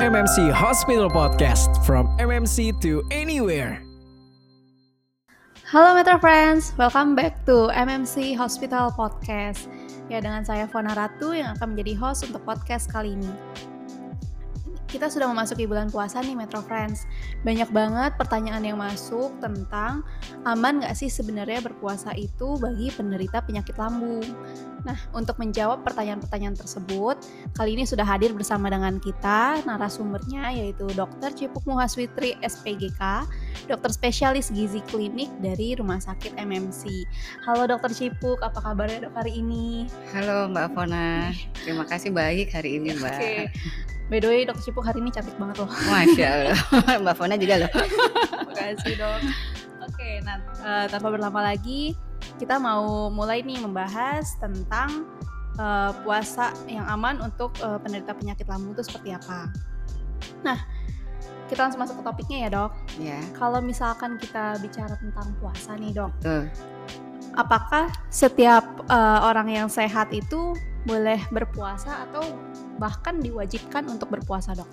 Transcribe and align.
MMC 0.00 0.48
Hospital 0.48 1.12
Podcast 1.12 1.84
from 1.84 2.08
MMC 2.16 2.72
to 2.80 3.04
anywhere. 3.12 3.84
Halo 5.68 5.92
Metro 5.92 6.16
Friends, 6.16 6.72
welcome 6.80 7.12
back 7.12 7.44
to 7.44 7.68
MMC 7.68 8.32
Hospital 8.32 8.88
Podcast. 8.96 9.68
Ya 10.08 10.24
dengan 10.24 10.40
saya 10.40 10.64
Fona 10.72 10.96
Ratu 10.96 11.36
yang 11.36 11.52
akan 11.52 11.76
menjadi 11.76 12.00
host 12.00 12.24
untuk 12.24 12.40
podcast 12.48 12.88
kali 12.88 13.12
ini 13.12 13.28
kita 14.90 15.06
sudah 15.06 15.30
memasuki 15.30 15.70
bulan 15.70 15.86
puasa 15.88 16.18
nih 16.20 16.34
Metro 16.34 16.58
Friends. 16.66 17.06
Banyak 17.46 17.70
banget 17.70 18.18
pertanyaan 18.18 18.66
yang 18.66 18.78
masuk 18.82 19.30
tentang 19.38 20.02
aman 20.42 20.82
nggak 20.82 20.98
sih 20.98 21.06
sebenarnya 21.06 21.62
berpuasa 21.62 22.10
itu 22.18 22.58
bagi 22.58 22.90
penderita 22.90 23.38
penyakit 23.46 23.78
lambung. 23.78 24.26
Nah, 24.80 24.96
untuk 25.12 25.36
menjawab 25.36 25.84
pertanyaan-pertanyaan 25.84 26.56
tersebut, 26.56 27.20
kali 27.52 27.76
ini 27.76 27.84
sudah 27.84 28.02
hadir 28.02 28.32
bersama 28.32 28.72
dengan 28.72 28.96
kita 28.96 29.60
narasumbernya 29.68 30.56
yaitu 30.56 30.88
Dr. 30.96 31.36
Cipuk 31.36 31.68
Muhaswitri 31.68 32.34
SPGK, 32.40 33.28
dokter 33.68 33.90
spesialis 33.92 34.48
gizi 34.48 34.80
klinik 34.88 35.28
dari 35.44 35.76
Rumah 35.76 36.00
Sakit 36.00 36.40
MMC. 36.40 37.04
Halo 37.44 37.68
Dokter 37.68 37.92
Cipuk, 37.92 38.40
apa 38.40 38.56
kabarnya 38.58 39.06
dok 39.06 39.14
hari 39.20 39.44
ini? 39.44 39.84
Halo 40.16 40.48
Mbak 40.48 40.72
Fona, 40.72 41.28
terima 41.60 41.84
kasih 41.84 42.10
baik 42.16 42.48
hari 42.56 42.80
ini 42.80 42.96
Mbak. 42.96 43.20
Oke, 43.20 43.52
By 44.10 44.18
the 44.18 44.26
way, 44.26 44.42
Dokter 44.42 44.66
Cipuk 44.66 44.82
hari 44.82 44.98
ini 44.98 45.14
cantik 45.14 45.38
banget 45.38 45.62
loh. 45.62 45.70
Masya 45.86 46.26
Allah, 46.26 46.58
Mbak 47.06 47.14
Fona 47.14 47.38
juga 47.38 47.62
loh. 47.62 47.70
Makasih 48.50 48.98
dok. 48.98 49.20
Oke, 49.86 50.18
nah 50.26 50.42
uh, 50.66 50.86
tanpa 50.90 51.14
berlama 51.14 51.46
lagi, 51.46 51.94
kita 52.42 52.58
mau 52.58 53.06
mulai 53.06 53.46
nih 53.46 53.62
membahas 53.62 54.34
tentang 54.42 55.06
uh, 55.62 55.94
puasa 56.02 56.50
yang 56.66 56.90
aman 56.90 57.22
untuk 57.22 57.54
uh, 57.62 57.78
penderita 57.78 58.10
penyakit 58.18 58.50
lambung 58.50 58.74
itu 58.74 58.82
seperti 58.82 59.14
apa. 59.14 59.46
Nah, 60.42 60.58
kita 61.46 61.70
langsung 61.70 61.78
masuk 61.78 62.02
ke 62.02 62.04
topiknya 62.10 62.38
ya 62.46 62.48
dok. 62.50 62.70
Ya. 62.98 63.22
Kalau 63.38 63.62
misalkan 63.62 64.18
kita 64.18 64.58
bicara 64.58 64.98
tentang 64.98 65.38
puasa 65.38 65.78
nih 65.78 65.94
dok, 65.94 66.10
Tuh. 66.18 66.50
apakah 67.38 67.94
setiap 68.10 68.66
uh, 68.90 69.22
orang 69.30 69.54
yang 69.54 69.68
sehat 69.70 70.10
itu 70.10 70.58
boleh 70.84 71.20
berpuasa 71.28 72.08
atau 72.08 72.24
bahkan 72.80 73.20
diwajibkan 73.20 73.88
untuk 73.88 74.08
berpuasa 74.12 74.56
dok? 74.56 74.68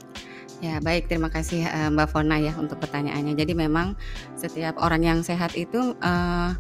Ya 0.58 0.82
baik 0.82 1.06
terima 1.06 1.30
kasih 1.30 1.70
uh, 1.70 1.90
Mbak 1.94 2.08
Fona 2.10 2.42
ya 2.42 2.56
untuk 2.58 2.82
pertanyaannya. 2.82 3.38
Jadi 3.38 3.54
memang 3.54 3.94
setiap 4.34 4.80
orang 4.82 5.06
yang 5.06 5.20
sehat 5.22 5.54
itu 5.54 5.94
uh, 6.02 6.52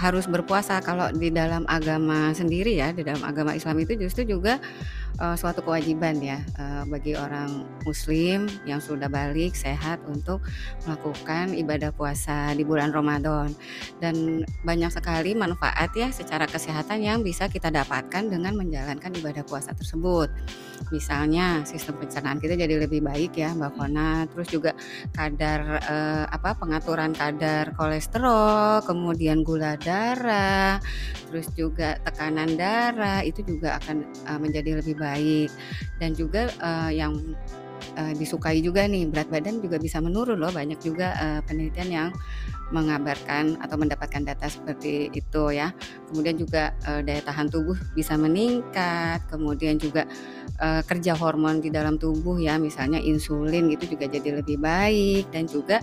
harus 0.00 0.24
berpuasa 0.24 0.80
kalau 0.80 1.12
di 1.12 1.28
dalam 1.28 1.68
agama 1.68 2.32
sendiri 2.32 2.80
ya 2.80 2.88
di 2.96 3.04
dalam 3.04 3.20
agama 3.20 3.52
Islam 3.52 3.84
itu 3.84 4.00
justru 4.00 4.24
juga 4.24 4.56
uh, 5.18 5.34
suatu 5.34 5.64
kewajiban 5.64 6.20
ya 6.22 6.38
uh, 6.60 6.86
bagi 6.86 7.18
orang 7.18 7.66
Muslim 7.82 8.46
yang 8.62 8.78
sudah 8.78 9.10
balik 9.10 9.58
sehat 9.58 9.98
untuk 10.06 10.44
melakukan 10.86 11.56
ibadah 11.56 11.90
puasa 11.90 12.54
di 12.54 12.62
bulan 12.62 12.94
Ramadan 12.94 13.50
dan 13.98 14.46
banyak 14.62 14.92
sekali 14.92 15.34
manfaat 15.34 15.90
ya 15.96 16.12
secara 16.14 16.46
kesehatan 16.46 17.02
yang 17.02 17.24
bisa 17.26 17.50
kita 17.50 17.72
dapatkan 17.72 18.30
dengan 18.30 18.54
menjalankan 18.54 19.10
ibadah 19.18 19.42
puasa 19.42 19.74
tersebut. 19.74 20.30
Misalnya 20.88 21.60
sistem 21.68 22.00
pencernaan 22.00 22.40
kita 22.40 22.56
jadi 22.56 22.80
lebih 22.80 23.04
baik 23.04 23.36
ya 23.36 23.52
Mbak 23.52 23.72
Kona, 23.76 24.24
terus 24.32 24.48
juga 24.48 24.72
kadar 25.12 25.76
uh, 25.84 26.24
apa 26.32 26.56
pengaturan 26.56 27.12
kadar 27.12 27.76
kolesterol, 27.76 28.80
kemudian 28.88 29.44
gula 29.44 29.76
darah, 29.76 30.80
terus 31.28 31.52
juga 31.52 32.00
tekanan 32.00 32.56
darah 32.56 33.20
itu 33.20 33.44
juga 33.44 33.76
akan 33.76 34.08
uh, 34.24 34.40
menjadi 34.40 34.80
lebih 34.80 34.96
baik. 35.00 35.48
Dan 35.96 36.12
juga 36.12 36.52
uh, 36.60 36.92
yang 36.92 37.16
uh, 37.96 38.12
disukai 38.14 38.60
juga 38.60 38.84
nih 38.84 39.08
berat 39.08 39.32
badan 39.32 39.58
juga 39.64 39.80
bisa 39.80 39.98
menurun 39.98 40.36
loh. 40.36 40.52
Banyak 40.52 40.78
juga 40.84 41.16
uh, 41.16 41.40
penelitian 41.48 41.88
yang 41.88 42.08
mengabarkan 42.70 43.58
atau 43.58 43.74
mendapatkan 43.74 44.22
data 44.22 44.46
seperti 44.46 45.10
itu 45.10 45.42
ya. 45.50 45.74
Kemudian 46.12 46.38
juga 46.38 46.70
uh, 46.86 47.02
daya 47.02 47.22
tahan 47.24 47.50
tubuh 47.50 47.74
bisa 47.96 48.14
meningkat. 48.14 49.24
Kemudian 49.26 49.80
juga 49.80 50.06
uh, 50.62 50.82
kerja 50.86 51.18
hormon 51.18 51.58
di 51.58 51.72
dalam 51.72 51.98
tubuh 51.98 52.38
ya 52.38 52.60
misalnya 52.62 53.02
insulin 53.02 53.72
gitu 53.74 53.96
juga 53.98 54.06
jadi 54.06 54.38
lebih 54.42 54.62
baik. 54.62 55.34
Dan 55.34 55.50
juga 55.50 55.82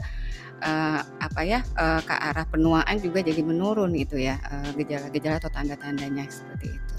uh, 0.63 1.01
apa 1.03 1.41
ya 1.43 1.59
uh, 1.75 2.01
ke 2.01 2.15
arah 2.15 2.47
penuaan 2.47 2.97
juga 3.03 3.19
jadi 3.21 3.41
menurun 3.43 3.93
itu 3.93 4.17
ya 4.17 4.39
gejala-gejala 4.73 5.37
uh, 5.37 5.39
atau 5.43 5.51
tanda-tandanya 5.51 6.25
seperti 6.31 6.71
itu. 6.71 6.96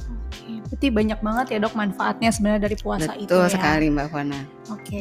Berarti 0.66 0.88
banyak 0.88 1.20
banget 1.20 1.46
ya 1.52 1.58
dok 1.60 1.74
manfaatnya 1.76 2.30
sebenarnya 2.32 2.70
dari 2.70 2.76
puasa 2.80 3.12
Betul 3.12 3.22
itu 3.24 3.34
ya. 3.34 3.40
Betul 3.44 3.54
sekali 3.54 3.86
Mbak 3.92 4.06
Fona. 4.08 4.40
Oke, 4.72 5.00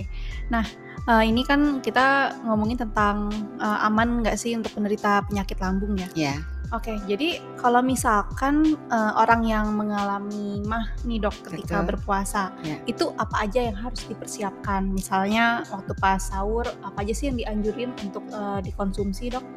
nah 0.52 0.66
uh, 1.08 1.24
ini 1.24 1.41
kan 1.47 1.80
kita 1.80 2.35
ngomongin 2.44 2.78
tentang 2.84 3.31
uh, 3.58 3.88
aman 3.88 4.22
nggak 4.22 4.35
sih 4.35 4.53
untuk 4.53 4.75
penderita 4.75 5.24
penyakit 5.25 5.58
lambung 5.63 5.96
ya? 5.96 6.09
Iya. 6.13 6.35
Oke, 6.75 7.00
jadi 7.08 7.40
kalau 7.56 7.80
misalkan 7.80 8.75
uh, 8.91 9.16
orang 9.16 9.47
yang 9.47 9.72
mengalami 9.72 10.59
mah 10.68 10.91
nih 11.08 11.24
dok 11.24 11.31
ketika 11.47 11.79
Betul. 11.79 11.88
berpuasa, 11.96 12.52
ya. 12.59 12.75
itu 12.84 13.08
apa 13.16 13.47
aja 13.47 13.72
yang 13.72 13.78
harus 13.79 14.03
dipersiapkan? 14.03 14.84
Misalnya 14.91 15.64
waktu 15.72 15.96
pas 15.96 16.19
sahur, 16.19 16.68
apa 16.84 17.08
aja 17.08 17.16
sih 17.16 17.31
yang 17.31 17.40
dianjurin 17.40 17.96
untuk 18.03 18.28
uh, 18.35 18.59
dikonsumsi 18.59 19.31
dok? 19.31 19.47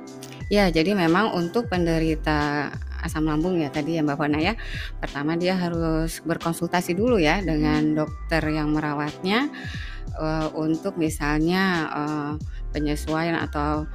Ya, 0.54 0.70
jadi 0.70 0.94
memang 0.94 1.34
untuk 1.34 1.66
penderita 1.66 2.70
asam 3.00 3.26
lambung 3.26 3.58
ya 3.58 3.72
tadi 3.72 3.96
ya 3.98 4.04
Mbak 4.04 4.16
Fona 4.16 4.38
ya. 4.38 4.54
Pertama 5.00 5.34
dia 5.36 5.56
harus 5.56 6.20
berkonsultasi 6.24 6.94
dulu 6.94 7.18
ya 7.20 7.40
dengan 7.40 7.96
dokter 7.96 8.42
yang 8.48 8.72
merawatnya 8.72 9.48
uh, 10.16 10.48
untuk 10.56 10.96
misalnya 11.00 11.88
uh, 11.90 12.32
penyesuaian 12.70 13.36
atau 13.36 13.88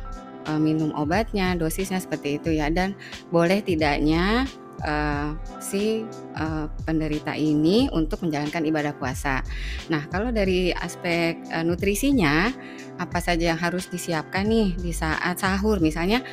uh, 0.49 0.59
minum 0.59 0.93
obatnya, 0.95 1.57
dosisnya 1.57 2.01
seperti 2.01 2.37
itu 2.41 2.49
ya 2.55 2.69
dan 2.69 2.93
boleh 3.33 3.61
tidaknya 3.61 4.45
uh, 4.83 5.33
si 5.63 6.03
uh, 6.35 6.67
penderita 6.83 7.33
ini 7.33 7.87
untuk 7.93 8.25
menjalankan 8.25 8.63
ibadah 8.67 8.93
puasa. 8.97 9.41
Nah, 9.87 10.05
kalau 10.11 10.29
dari 10.29 10.73
aspek 10.75 11.39
uh, 11.53 11.63
nutrisinya 11.63 12.51
apa 12.95 13.19
saja 13.19 13.51
yang 13.51 13.59
harus 13.59 13.91
disiapkan 13.91 14.47
nih 14.47 14.75
di 14.79 14.91
saat 14.95 15.39
sahur? 15.39 15.83
Misalnya 15.83 16.23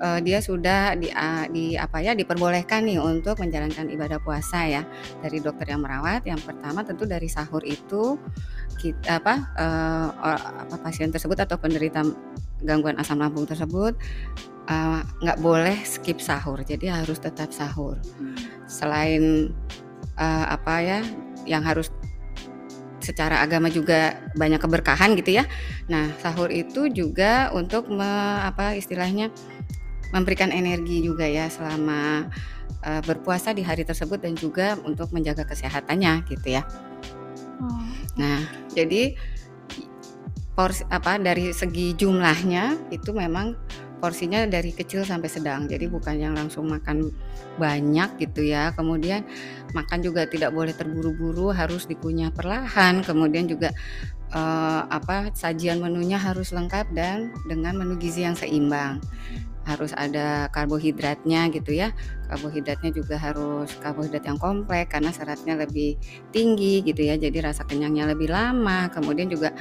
uh, 0.00 0.20
dia 0.20 0.44
sudah 0.44 0.96
di, 0.96 1.08
uh, 1.08 1.48
di 1.48 1.76
apa 1.76 2.04
ya 2.04 2.12
diperbolehkan 2.12 2.84
nih 2.84 3.00
untuk 3.00 3.40
menjalankan 3.40 3.88
ibadah 3.88 4.20
puasa 4.20 4.68
ya 4.68 4.82
dari 5.24 5.40
dokter 5.40 5.72
yang 5.72 5.80
merawat. 5.80 6.24
Yang 6.28 6.52
pertama 6.52 6.84
tentu 6.84 7.08
dari 7.08 7.28
sahur 7.28 7.64
itu 7.64 8.20
kita 8.80 9.20
apa 9.20 9.34
uh, 9.56 10.08
apa 10.68 10.76
pasien 10.80 11.12
tersebut 11.12 11.36
atau 11.40 11.56
penderita 11.60 12.04
gangguan 12.60 13.00
asam 13.00 13.20
lambung 13.20 13.48
tersebut 13.48 13.96
nggak 15.20 15.38
uh, 15.38 15.42
boleh 15.42 15.74
skip 15.82 16.22
sahur 16.22 16.60
jadi 16.62 17.02
harus 17.02 17.18
tetap 17.18 17.50
sahur. 17.50 17.98
Selain 18.70 19.50
uh, 20.20 20.46
apa 20.52 20.74
ya 20.84 21.00
yang 21.48 21.64
harus 21.64 21.88
secara 23.00 23.40
agama 23.40 23.72
juga 23.72 24.16
banyak 24.36 24.60
keberkahan 24.60 25.16
gitu 25.16 25.40
ya 25.40 25.44
nah 25.88 26.08
sahur 26.20 26.52
itu 26.52 26.88
juga 26.92 27.50
untuk 27.52 27.88
me, 27.90 28.06
apa 28.44 28.76
istilahnya 28.76 29.32
memberikan 30.14 30.50
energi 30.50 31.02
juga 31.02 31.24
ya 31.26 31.46
selama 31.48 32.28
uh, 32.84 33.02
berpuasa 33.04 33.54
di 33.54 33.62
hari 33.64 33.82
tersebut 33.86 34.20
dan 34.20 34.34
juga 34.34 34.76
untuk 34.84 35.10
menjaga 35.14 35.46
kesehatannya 35.46 36.26
gitu 36.28 36.60
ya 36.60 36.62
oh. 37.62 37.84
nah 38.18 38.42
jadi 38.74 39.14
porsi 40.54 40.84
apa 40.90 41.16
dari 41.16 41.54
segi 41.56 41.96
jumlahnya 41.96 42.92
itu 42.92 43.16
memang 43.16 43.56
porsinya 44.00 44.42
dari 44.48 44.72
kecil 44.72 45.04
sampai 45.04 45.28
sedang. 45.28 45.68
Jadi 45.68 45.86
bukan 45.86 46.16
yang 46.16 46.32
langsung 46.32 46.66
makan 46.66 47.12
banyak 47.60 48.16
gitu 48.18 48.48
ya. 48.48 48.72
Kemudian 48.72 49.22
makan 49.76 50.00
juga 50.00 50.24
tidak 50.24 50.56
boleh 50.56 50.72
terburu-buru 50.72 51.52
harus 51.52 51.84
dikunyah 51.84 52.32
perlahan. 52.32 53.04
Kemudian 53.04 53.46
juga 53.46 53.70
uh, 54.32 54.88
apa 54.88 55.30
sajian 55.36 55.78
menunya 55.78 56.16
harus 56.16 56.50
lengkap 56.50 56.90
dan 56.96 57.30
dengan 57.46 57.76
menu 57.76 58.00
gizi 58.00 58.24
yang 58.24 58.34
seimbang. 58.34 58.98
Harus 59.68 59.92
ada 59.94 60.48
karbohidratnya 60.50 61.52
gitu 61.52 61.76
ya. 61.76 61.92
Karbohidratnya 62.32 62.90
juga 62.96 63.20
harus 63.20 63.70
karbohidrat 63.78 64.24
yang 64.24 64.40
kompleks 64.40 64.90
karena 64.96 65.12
seratnya 65.12 65.54
lebih 65.60 66.00
tinggi 66.32 66.80
gitu 66.82 67.04
ya. 67.04 67.20
Jadi 67.20 67.38
rasa 67.44 67.68
kenyangnya 67.68 68.16
lebih 68.16 68.32
lama. 68.32 68.88
Kemudian 68.88 69.28
juga 69.28 69.52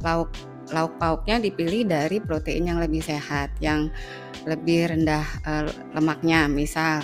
lauk 0.00 0.30
lauk 0.72 0.96
pauknya 1.00 1.40
dipilih 1.40 1.88
dari 1.88 2.20
protein 2.20 2.68
yang 2.68 2.78
lebih 2.80 3.00
sehat, 3.00 3.52
yang 3.58 3.88
lebih 4.44 4.88
rendah 4.88 5.24
uh, 5.44 5.68
lemaknya, 5.96 6.48
misal 6.48 7.02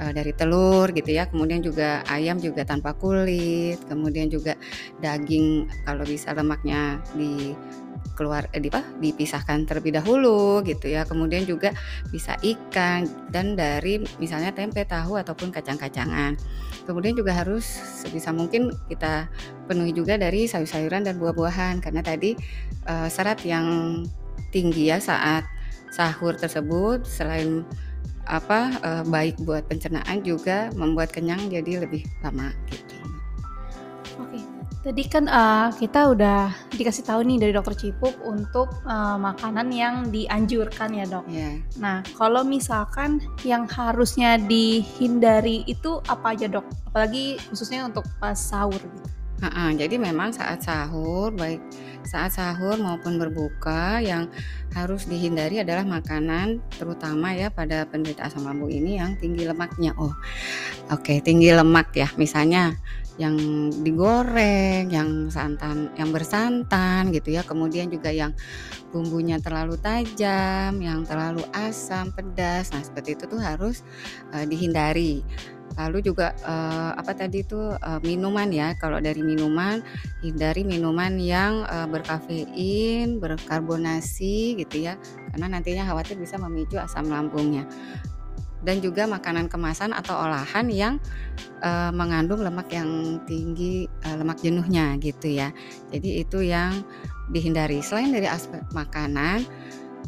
uh, 0.00 0.12
dari 0.12 0.32
telur 0.34 0.90
gitu 0.92 1.14
ya, 1.14 1.26
kemudian 1.30 1.62
juga 1.62 2.02
ayam 2.10 2.38
juga 2.38 2.66
tanpa 2.66 2.92
kulit, 2.94 3.80
kemudian 3.86 4.28
juga 4.30 4.54
daging 5.00 5.70
kalau 5.86 6.04
bisa 6.04 6.34
lemaknya 6.34 7.00
di 7.14 7.54
keluar 8.16 8.48
eh, 8.56 8.58
di 8.58 8.72
apa 8.72 8.82
dipisahkan 8.96 9.68
terlebih 9.68 10.00
dahulu 10.00 10.64
gitu 10.64 10.88
ya. 10.88 11.04
Kemudian 11.04 11.44
juga 11.44 11.76
bisa 12.08 12.34
ikan 12.40 13.04
dan 13.28 13.54
dari 13.54 14.00
misalnya 14.16 14.56
tempe 14.56 14.82
tahu 14.88 15.20
ataupun 15.20 15.52
kacang-kacangan. 15.52 16.40
Kemudian 16.88 17.12
juga 17.12 17.36
harus 17.36 17.68
sebisa 18.00 18.32
mungkin 18.32 18.72
kita 18.88 19.28
penuhi 19.68 19.92
juga 19.92 20.16
dari 20.16 20.48
sayur-sayuran 20.48 21.04
dan 21.04 21.20
buah-buahan. 21.20 21.84
Karena 21.84 22.00
tadi 22.00 22.32
uh, 22.88 23.06
serat 23.12 23.44
yang 23.44 24.00
tinggi 24.48 24.88
ya 24.88 24.96
saat 24.96 25.44
sahur 25.92 26.32
tersebut 26.34 27.04
selain 27.04 27.62
apa 28.26 28.74
uh, 28.82 29.04
baik 29.06 29.38
buat 29.46 29.70
pencernaan 29.70 30.18
juga 30.26 30.74
membuat 30.74 31.14
kenyang 31.14 31.46
jadi 31.46 31.86
lebih 31.86 32.02
lama 32.26 32.50
gitu. 32.74 32.98
Oke, 34.18 34.40
tadi 34.86 35.02
kan 35.10 35.26
uh, 35.26 35.74
kita 35.74 36.14
udah 36.14 36.54
dikasih 36.78 37.02
tahu 37.02 37.26
nih 37.26 37.42
dari 37.42 37.50
dokter 37.50 37.74
Cipuk 37.74 38.14
untuk 38.22 38.70
uh, 38.86 39.18
makanan 39.18 39.74
yang 39.74 40.14
dianjurkan 40.14 40.94
ya 40.94 41.02
dok. 41.10 41.26
Yeah. 41.26 41.58
Nah, 41.82 42.06
kalau 42.14 42.46
misalkan 42.46 43.18
yang 43.42 43.66
harusnya 43.66 44.38
dihindari 44.38 45.66
itu 45.66 45.98
apa 46.06 46.38
aja 46.38 46.46
dok? 46.46 46.70
Apalagi 46.86 47.34
khususnya 47.50 47.82
untuk 47.82 48.06
pas 48.22 48.38
sahur 48.38 48.78
gitu. 48.78 49.10
Uh, 49.42 49.74
jadi 49.74 49.98
memang 49.98 50.30
saat 50.32 50.62
sahur, 50.62 51.34
baik 51.34 51.60
saat 52.06 52.38
sahur 52.38 52.78
maupun 52.78 53.18
berbuka 53.18 53.98
yang 53.98 54.30
harus 54.72 55.04
dihindari 55.10 55.60
adalah 55.60 55.82
makanan 55.82 56.62
terutama 56.78 57.34
ya 57.34 57.50
pada 57.50 57.82
penderita 57.90 58.30
asam 58.30 58.46
lambung 58.46 58.70
ini 58.70 59.02
yang 59.02 59.18
tinggi 59.18 59.44
lemaknya. 59.44 59.92
Oh, 59.98 60.14
oke, 60.88 61.02
okay, 61.02 61.18
tinggi 61.18 61.50
lemak 61.50 61.90
ya. 61.92 62.06
Misalnya 62.14 62.78
yang 63.16 63.36
digoreng, 63.80 64.92
yang 64.92 65.32
santan, 65.32 65.88
yang 65.96 66.12
bersantan 66.12 67.08
gitu 67.12 67.32
ya. 67.36 67.42
Kemudian 67.44 67.88
juga 67.88 68.12
yang 68.12 68.36
bumbunya 68.92 69.40
terlalu 69.40 69.80
tajam, 69.80 70.76
yang 70.80 71.04
terlalu 71.08 71.44
asam, 71.56 72.12
pedas. 72.12 72.72
Nah, 72.72 72.84
seperti 72.84 73.16
itu 73.16 73.24
tuh 73.24 73.40
harus 73.40 73.80
uh, 74.36 74.44
dihindari. 74.44 75.24
Lalu 75.76 76.08
juga 76.08 76.32
uh, 76.40 76.96
apa 76.96 77.12
tadi 77.12 77.44
itu 77.44 77.58
uh, 77.58 78.00
minuman 78.00 78.48
ya. 78.48 78.72
Kalau 78.80 78.96
dari 78.96 79.20
minuman 79.20 79.84
hindari 80.24 80.64
minuman 80.64 81.20
yang 81.20 81.68
uh, 81.68 81.84
berkafein, 81.88 83.20
berkarbonasi 83.20 84.60
gitu 84.60 84.88
ya. 84.88 84.96
Karena 85.32 85.56
nantinya 85.56 85.84
khawatir 85.84 86.16
bisa 86.16 86.40
memicu 86.40 86.80
asam 86.80 87.12
lambungnya 87.12 87.68
dan 88.64 88.80
juga 88.80 89.04
makanan 89.04 89.52
kemasan 89.52 89.92
atau 89.92 90.16
olahan 90.26 90.66
yang 90.72 90.94
uh, 91.60 91.92
mengandung 91.92 92.40
lemak 92.40 92.72
yang 92.72 93.20
tinggi 93.28 93.84
uh, 94.08 94.16
lemak 94.16 94.40
jenuhnya 94.40 94.96
gitu 95.02 95.28
ya. 95.28 95.52
Jadi 95.92 96.24
itu 96.24 96.40
yang 96.40 96.84
dihindari. 97.30 97.82
Selain 97.84 98.14
dari 98.14 98.26
aspek 98.30 98.62
makanan 98.72 99.44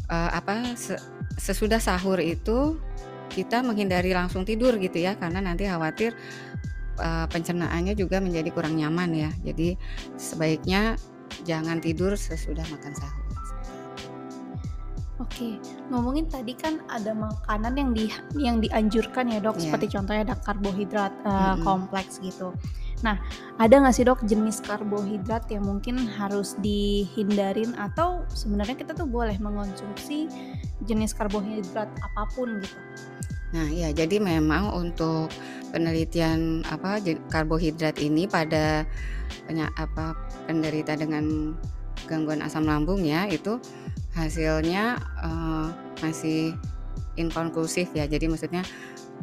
uh, 0.09 0.29
apa 0.33 0.73
sesudah 1.37 1.77
sahur 1.77 2.17
itu 2.17 2.79
kita 3.29 3.61
menghindari 3.61 4.11
langsung 4.11 4.41
tidur 4.41 4.73
gitu 4.81 4.97
ya 4.97 5.13
karena 5.13 5.37
nanti 5.39 5.69
khawatir 5.69 6.17
uh, 6.97 7.29
pencernaannya 7.29 7.93
juga 7.93 8.17
menjadi 8.17 8.49
kurang 8.49 8.75
nyaman 8.75 9.13
ya. 9.13 9.31
Jadi 9.45 9.77
sebaiknya 10.17 10.97
jangan 11.45 11.77
tidur 11.79 12.17
sesudah 12.17 12.65
makan 12.73 12.93
sahur. 12.97 13.28
Oke, 15.19 15.59
ngomongin 15.91 16.31
tadi 16.31 16.55
kan 16.55 16.79
ada 16.87 17.11
makanan 17.11 17.75
yang 17.75 17.91
di 17.91 18.05
yang 18.39 18.63
dianjurkan 18.63 19.27
ya 19.27 19.43
dok, 19.43 19.59
yeah. 19.59 19.63
seperti 19.67 19.91
contohnya 19.91 20.31
ada 20.31 20.37
karbohidrat 20.39 21.11
uh, 21.27 21.27
mm 21.27 21.43
-hmm. 21.59 21.63
kompleks 21.67 22.23
gitu. 22.23 22.55
Nah, 23.03 23.19
ada 23.59 23.83
nggak 23.83 23.95
sih 23.95 24.07
dok 24.07 24.23
jenis 24.23 24.63
karbohidrat 24.63 25.47
yang 25.51 25.67
mungkin 25.67 25.99
harus 25.99 26.55
dihindarin 26.63 27.75
atau 27.75 28.23
sebenarnya 28.31 28.79
kita 28.79 28.95
tuh 28.95 29.07
boleh 29.07 29.35
mengonsumsi 29.43 30.31
jenis 30.87 31.11
karbohidrat 31.11 31.87
apa 31.87 32.23
pun 32.31 32.59
gitu? 32.63 32.79
Nah, 33.51 33.67
ya 33.67 33.91
jadi 33.91 34.23
memang 34.23 34.71
untuk 34.71 35.31
penelitian 35.75 36.63
apa 36.71 37.03
karbohidrat 37.27 37.99
ini 37.99 38.23
pada 38.23 38.87
apa 39.75 40.15
penderita 40.47 40.95
dengan 40.95 41.55
gangguan 42.05 42.41
asam 42.41 42.65
lambung 42.65 43.05
ya 43.05 43.29
itu 43.29 43.61
hasilnya 44.19 44.99
uh, 45.23 45.71
masih 46.03 46.55
inkonklusif 47.15 47.91
ya. 47.95 48.03
Jadi 48.07 48.27
maksudnya 48.27 48.63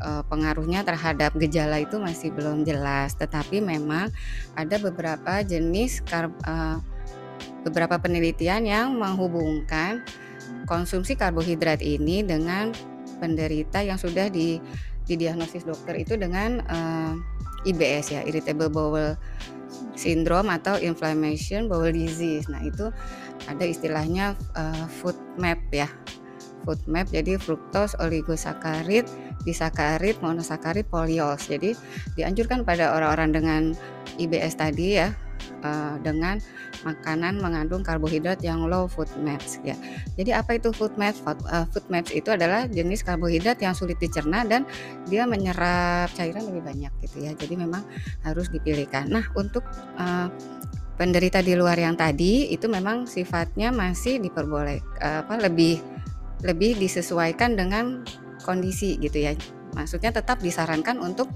uh, 0.01 0.25
pengaruhnya 0.29 0.85
terhadap 0.85 1.37
gejala 1.37 1.85
itu 1.85 2.01
masih 2.01 2.33
belum 2.33 2.65
jelas. 2.65 3.13
Tetapi 3.17 3.61
memang 3.61 4.09
ada 4.57 4.77
beberapa 4.81 5.45
jenis 5.45 6.01
kar 6.05 6.33
uh, 6.49 6.81
beberapa 7.67 7.99
penelitian 8.01 8.65
yang 8.65 8.97
menghubungkan 8.97 10.01
konsumsi 10.71 11.19
karbohidrat 11.19 11.83
ini 11.83 12.23
dengan 12.23 12.71
penderita 13.19 13.83
yang 13.83 13.99
sudah 13.99 14.31
di 14.31 14.63
didiagnosis 15.07 15.63
dokter 15.63 16.03
itu 16.03 16.19
dengan 16.19 16.63
uh, 16.67 17.15
IBS 17.67 18.15
ya, 18.15 18.21
irritable 18.27 18.71
bowel 18.71 19.19
syndrome 19.99 20.51
atau 20.51 20.79
inflammation 20.79 21.67
bowel 21.67 21.91
disease. 21.91 22.47
Nah, 22.47 22.63
itu 22.63 22.91
ada 23.47 23.65
istilahnya 23.65 24.35
uh, 24.57 24.87
food 24.89 25.17
map 25.37 25.61
ya 25.71 25.89
food 26.65 26.81
map 26.91 27.07
jadi 27.13 27.39
fruktos 27.39 27.95
oligosakarit 28.03 29.07
disakarit 29.47 30.19
monosakarit 30.19 30.89
polyols 30.91 31.47
jadi 31.47 31.77
dianjurkan 32.19 32.67
pada 32.67 32.97
orang-orang 32.97 33.31
dengan 33.31 33.63
IBS 34.19 34.59
tadi 34.59 34.99
ya 34.99 35.15
uh, 35.63 35.97
dengan 36.03 36.41
makanan 36.85 37.41
mengandung 37.41 37.81
karbohidrat 37.81 38.43
yang 38.45 38.67
low 38.67 38.87
food 38.91 39.09
maps 39.23 39.59
ya. 39.65 39.75
Jadi 40.19 40.35
apa 40.35 40.59
itu 40.59 40.71
food 40.75 40.95
maps? 41.01 41.23
Food, 41.23 41.41
uh, 41.49 41.65
food 41.71 41.87
maps 41.89 42.13
itu 42.13 42.29
adalah 42.33 42.69
jenis 42.69 43.03
karbohidrat 43.07 43.59
yang 43.63 43.73
sulit 43.73 43.97
dicerna 43.99 44.45
dan 44.45 44.69
dia 45.09 45.25
menyerap 45.25 46.13
cairan 46.15 46.47
lebih 46.47 46.63
banyak 46.65 46.93
gitu 47.07 47.27
ya. 47.27 47.33
Jadi 47.35 47.55
memang 47.57 47.83
harus 48.23 48.51
dipilihkan. 48.53 49.09
Nah, 49.09 49.25
untuk 49.39 49.65
uh, 49.97 50.29
penderita 50.97 51.45
di 51.45 51.53
luar 51.53 51.77
yang 51.77 51.95
tadi 51.95 52.49
itu 52.51 52.67
memang 52.67 53.05
sifatnya 53.05 53.71
masih 53.71 54.21
diperboleh 54.21 54.81
apa 55.01 55.37
lebih 55.37 55.79
lebih 56.45 56.77
disesuaikan 56.77 57.57
dengan 57.57 58.05
kondisi 58.45 58.97
gitu 59.01 59.21
ya. 59.21 59.33
Maksudnya 59.77 60.09
tetap 60.09 60.41
disarankan 60.41 60.97
untuk 61.01 61.29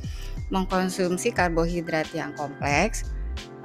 mengkonsumsi 0.49 1.37
karbohidrat 1.37 2.09
yang 2.17 2.33
kompleks 2.33 3.05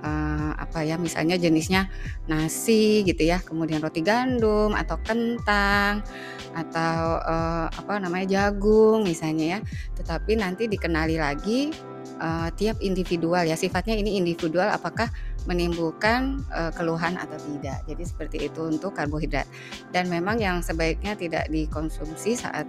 uh, 0.03 0.51
apa 0.55 0.83
ya 0.83 0.99
misalnya 0.99 1.39
jenisnya 1.39 1.87
nasi 2.27 3.07
gitu 3.07 3.23
ya, 3.23 3.39
kemudian 3.39 3.79
roti 3.79 4.03
gandum 4.03 4.75
atau 4.75 4.99
kentang 5.01 6.03
atau 6.51 7.23
uh, 7.23 7.67
apa 7.71 8.03
namanya 8.03 8.27
jagung 8.43 9.07
misalnya 9.07 9.57
ya. 9.57 9.59
Tetapi 9.95 10.39
nanti 10.39 10.67
dikenali 10.67 11.15
lagi 11.15 11.71
uh, 12.19 12.49
tiap 12.55 12.79
individual 12.79 13.43
ya 13.43 13.55
sifatnya 13.55 13.95
ini 13.95 14.19
individual 14.19 14.71
apakah 14.71 15.07
menimbulkan 15.45 16.41
uh, 16.49 16.73
keluhan 16.73 17.15
atau 17.15 17.37
tidak. 17.37 17.85
Jadi 17.85 18.03
seperti 18.03 18.37
itu 18.49 18.65
untuk 18.65 18.97
karbohidrat. 18.97 19.45
Dan 19.93 20.09
memang 20.09 20.41
yang 20.41 20.59
sebaiknya 20.65 21.13
tidak 21.13 21.45
dikonsumsi 21.53 22.37
saat 22.37 22.65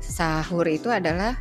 sahur 0.00 0.64
itu 0.68 0.88
adalah 0.88 1.36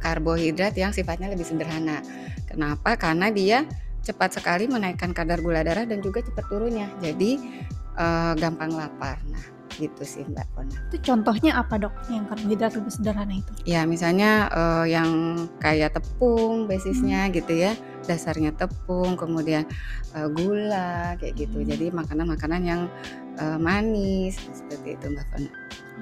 karbohidrat 0.00 0.76
yang 0.76 0.92
sifatnya 0.92 1.32
lebih 1.32 1.44
sederhana. 1.44 2.00
Kenapa? 2.48 2.96
Karena 2.96 3.32
dia 3.32 3.64
cepat 4.04 4.36
sekali 4.36 4.68
menaikkan 4.68 5.16
kadar 5.16 5.40
gula 5.40 5.64
darah 5.64 5.88
dan 5.88 6.04
juga 6.04 6.20
cepat 6.20 6.44
turunnya. 6.48 6.88
Jadi 7.00 7.40
uh, 7.96 8.36
gampang 8.36 8.72
lapar. 8.76 9.16
Nah, 9.28 9.53
gitu 9.78 10.02
sih 10.02 10.22
Mbak 10.26 10.46
Pona. 10.54 10.76
Itu 10.90 10.96
contohnya 11.02 11.58
apa 11.58 11.78
dok 11.80 11.94
yang 12.10 12.24
karbohidrat 12.30 12.72
lebih 12.78 12.92
sederhana 12.92 13.34
itu? 13.38 13.52
Ya 13.66 13.82
misalnya 13.84 14.48
uh, 14.52 14.86
yang 14.86 15.36
kayak 15.58 15.96
tepung 15.96 16.66
basisnya 16.70 17.26
hmm. 17.28 17.32
gitu 17.36 17.52
ya, 17.54 17.72
dasarnya 18.06 18.54
tepung, 18.54 19.18
kemudian 19.18 19.66
uh, 20.14 20.28
gula 20.30 21.18
kayak 21.18 21.34
gitu. 21.46 21.62
Hmm. 21.62 21.68
Jadi 21.70 21.86
makanan-makanan 21.90 22.62
yang 22.62 22.80
uh, 23.42 23.58
manis 23.58 24.38
seperti 24.52 24.96
itu 24.98 25.06
Mbak 25.10 25.26
Pona. 25.32 25.50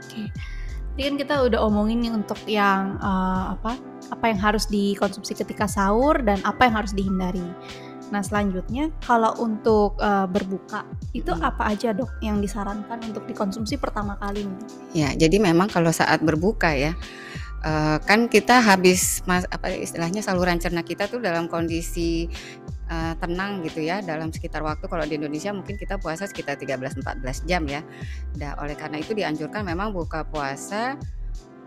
Oke. 0.01 0.23
Jadi 0.93 1.01
kan 1.09 1.17
kita 1.17 1.35
udah 1.49 1.61
omongin 1.65 2.05
nih 2.05 2.13
untuk 2.13 2.37
yang 2.45 3.01
uh, 3.01 3.57
apa 3.57 3.81
apa 4.13 4.25
yang 4.29 4.37
harus 4.37 4.69
dikonsumsi 4.69 5.33
ketika 5.33 5.65
sahur 5.65 6.21
dan 6.21 6.37
apa 6.45 6.69
yang 6.69 6.77
harus 6.77 6.93
dihindari. 6.93 7.41
Nah 8.13 8.21
selanjutnya 8.21 8.93
kalau 9.01 9.33
untuk 9.41 9.97
uh, 9.97 10.29
berbuka 10.29 10.85
itu 11.17 11.33
hmm. 11.33 11.49
apa 11.49 11.73
aja 11.73 11.97
dok 11.97 12.21
yang 12.21 12.45
disarankan 12.45 13.01
untuk 13.09 13.25
dikonsumsi 13.25 13.81
pertama 13.81 14.21
kali? 14.21 14.45
Ya 14.93 15.17
jadi 15.17 15.41
memang 15.41 15.73
kalau 15.73 15.89
saat 15.89 16.21
berbuka 16.21 16.77
ya 16.77 16.93
uh, 17.65 17.97
kan 18.05 18.29
kita 18.29 18.61
habis 18.61 19.25
mas 19.25 19.49
apa 19.49 19.73
istilahnya 19.73 20.21
saluran 20.21 20.61
cerna 20.61 20.85
kita 20.85 21.09
tuh 21.09 21.25
dalam 21.25 21.49
kondisi 21.49 22.29
uh, 22.93 23.17
tenang 23.17 23.65
gitu 23.65 23.81
ya 23.81 24.05
dalam 24.05 24.29
sekitar 24.29 24.61
waktu 24.61 24.85
kalau 24.93 25.09
di 25.09 25.17
Indonesia 25.17 25.55
mungkin 25.57 25.81
kita 25.81 25.97
puasa 25.97 26.29
sekitar 26.29 26.61
13-14 26.61 27.49
jam 27.49 27.65
ya. 27.65 27.81
Nah 28.37 28.61
oleh 28.61 28.77
karena 28.77 29.01
itu 29.01 29.17
dianjurkan 29.17 29.65
memang 29.65 29.97
buka 29.97 30.29
puasa 30.29 31.01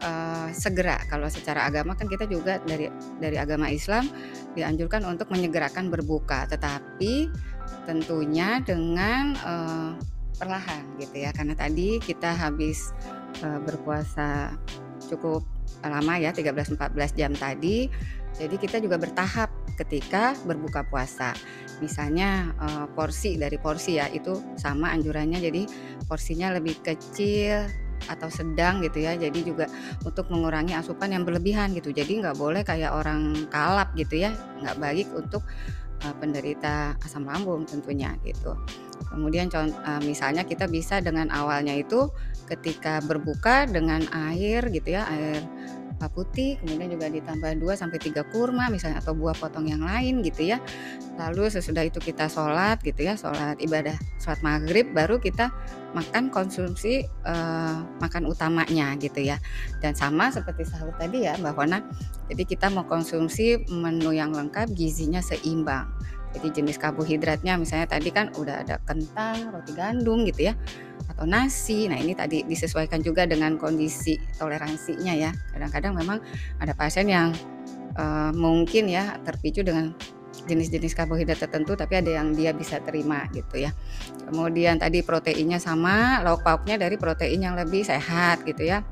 uh, 0.04 0.50
segera. 0.52 1.00
Kalau 1.08 1.30
secara 1.32 1.68
agama 1.70 1.96
kan 1.96 2.10
kita 2.10 2.28
juga 2.28 2.60
dari 2.64 2.90
dari 3.22 3.38
agama 3.40 3.72
Islam 3.72 4.10
dianjurkan 4.58 5.06
untuk 5.08 5.32
menyegerakan 5.32 5.88
berbuka, 5.88 6.50
tetapi 6.50 7.30
tentunya 7.86 8.60
dengan 8.64 9.38
uh, 9.46 9.92
perlahan 10.36 10.84
gitu 11.00 11.24
ya. 11.24 11.32
Karena 11.32 11.56
tadi 11.56 12.02
kita 12.02 12.36
habis 12.36 12.92
uh, 13.46 13.60
berpuasa 13.64 14.56
cukup 15.06 15.46
lama 15.86 16.18
ya 16.18 16.34
13-14 16.34 17.20
jam 17.20 17.32
tadi. 17.38 17.88
Jadi 18.36 18.56
kita 18.60 18.84
juga 18.84 19.00
bertahap 19.00 19.48
ketika 19.80 20.36
berbuka 20.44 20.84
puasa. 20.88 21.32
Misalnya 21.80 22.56
uh, 22.60 22.88
porsi 22.92 23.36
dari 23.36 23.60
porsi 23.60 24.00
ya 24.00 24.08
itu 24.12 24.40
sama 24.60 24.92
anjurannya 24.92 25.40
jadi 25.40 25.64
porsinya 26.08 26.56
lebih 26.56 26.80
kecil 26.84 27.85
atau 28.08 28.30
sedang 28.30 28.82
gitu 28.84 29.04
ya. 29.04 29.18
Jadi 29.18 29.46
juga 29.46 29.66
untuk 30.04 30.30
mengurangi 30.30 30.74
asupan 30.78 31.14
yang 31.14 31.24
berlebihan 31.24 31.74
gitu. 31.74 31.94
Jadi 31.94 32.22
nggak 32.22 32.38
boleh 32.38 32.62
kayak 32.62 32.94
orang 32.94 33.48
kalap 33.50 33.94
gitu 33.98 34.26
ya. 34.26 34.34
Nggak 34.62 34.78
baik 34.78 35.08
untuk 35.14 35.44
uh, 36.04 36.16
penderita 36.20 36.98
asam 37.02 37.26
lambung 37.26 37.64
tentunya 37.66 38.14
gitu. 38.26 38.54
Kemudian 39.12 39.48
uh, 39.54 40.02
misalnya 40.04 40.44
kita 40.44 40.68
bisa 40.68 41.00
dengan 41.00 41.32
awalnya 41.32 41.76
itu 41.76 42.10
ketika 42.46 43.02
berbuka 43.02 43.66
dengan 43.66 44.06
air 44.14 44.70
gitu 44.70 44.94
ya 44.94 45.10
air 45.10 45.42
putih, 46.12 46.60
kemudian 46.60 46.92
juga 46.92 47.08
ditambah 47.08 47.58
2 47.60 47.80
sampai 47.80 47.98
3 47.98 48.28
kurma 48.30 48.68
misalnya 48.68 49.00
atau 49.00 49.16
buah 49.16 49.34
potong 49.36 49.66
yang 49.66 49.82
lain 49.82 50.20
gitu 50.22 50.46
ya. 50.46 50.60
Lalu 51.16 51.48
sesudah 51.48 51.88
itu 51.88 52.04
kita 52.04 52.28
sholat 52.28 52.84
gitu 52.84 53.08
ya, 53.08 53.16
sholat 53.16 53.56
ibadah 53.64 53.96
sholat 54.20 54.40
maghrib 54.44 54.92
baru 54.92 55.18
kita 55.18 55.50
makan 55.96 56.28
konsumsi 56.28 57.08
uh, 57.24 57.82
makan 58.04 58.28
utamanya 58.28 58.94
gitu 59.00 59.24
ya. 59.24 59.40
Dan 59.80 59.96
sama 59.96 60.30
seperti 60.30 60.68
sahur 60.68 60.92
tadi 61.00 61.24
ya 61.24 61.40
Mbak 61.40 61.56
Wana, 61.56 61.80
jadi 62.28 62.44
kita 62.44 62.68
mau 62.70 62.84
konsumsi 62.84 63.64
menu 63.72 64.12
yang 64.12 64.36
lengkap 64.36 64.72
gizinya 64.76 65.24
seimbang. 65.24 65.88
Jadi 66.36 66.52
jenis 66.52 66.76
karbohidratnya 66.76 67.56
misalnya 67.56 67.88
tadi 67.88 68.12
kan 68.12 68.28
udah 68.36 68.68
ada 68.68 68.76
kentang, 68.84 69.56
roti 69.56 69.72
gandum 69.72 70.28
gitu 70.28 70.52
ya 70.52 70.54
atau 71.16 71.24
nasi. 71.24 71.88
Nah, 71.88 71.96
ini 71.96 72.12
tadi 72.12 72.44
disesuaikan 72.44 73.00
juga 73.00 73.24
dengan 73.24 73.56
kondisi 73.56 74.20
toleransinya 74.36 75.16
ya. 75.16 75.32
Kadang-kadang 75.56 75.96
memang 75.96 76.20
ada 76.60 76.76
pasien 76.76 77.08
yang 77.08 77.32
uh, 77.96 78.36
mungkin 78.36 78.92
ya 78.92 79.16
terpicu 79.24 79.64
dengan 79.64 79.96
jenis-jenis 80.36 80.94
karbohidrat 80.94 81.40
tertentu 81.40 81.74
tapi 81.80 81.98
ada 82.04 82.22
yang 82.22 82.36
dia 82.36 82.52
bisa 82.52 82.84
terima 82.84 83.24
gitu 83.32 83.64
ya. 83.64 83.72
Kemudian 84.28 84.76
tadi 84.76 85.00
proteinnya 85.02 85.58
sama, 85.58 86.20
lauk 86.20 86.44
pauknya 86.44 86.76
dari 86.76 87.00
protein 87.00 87.48
yang 87.48 87.56
lebih 87.56 87.88
sehat 87.88 88.44
gitu 88.44 88.68
ya 88.68 88.84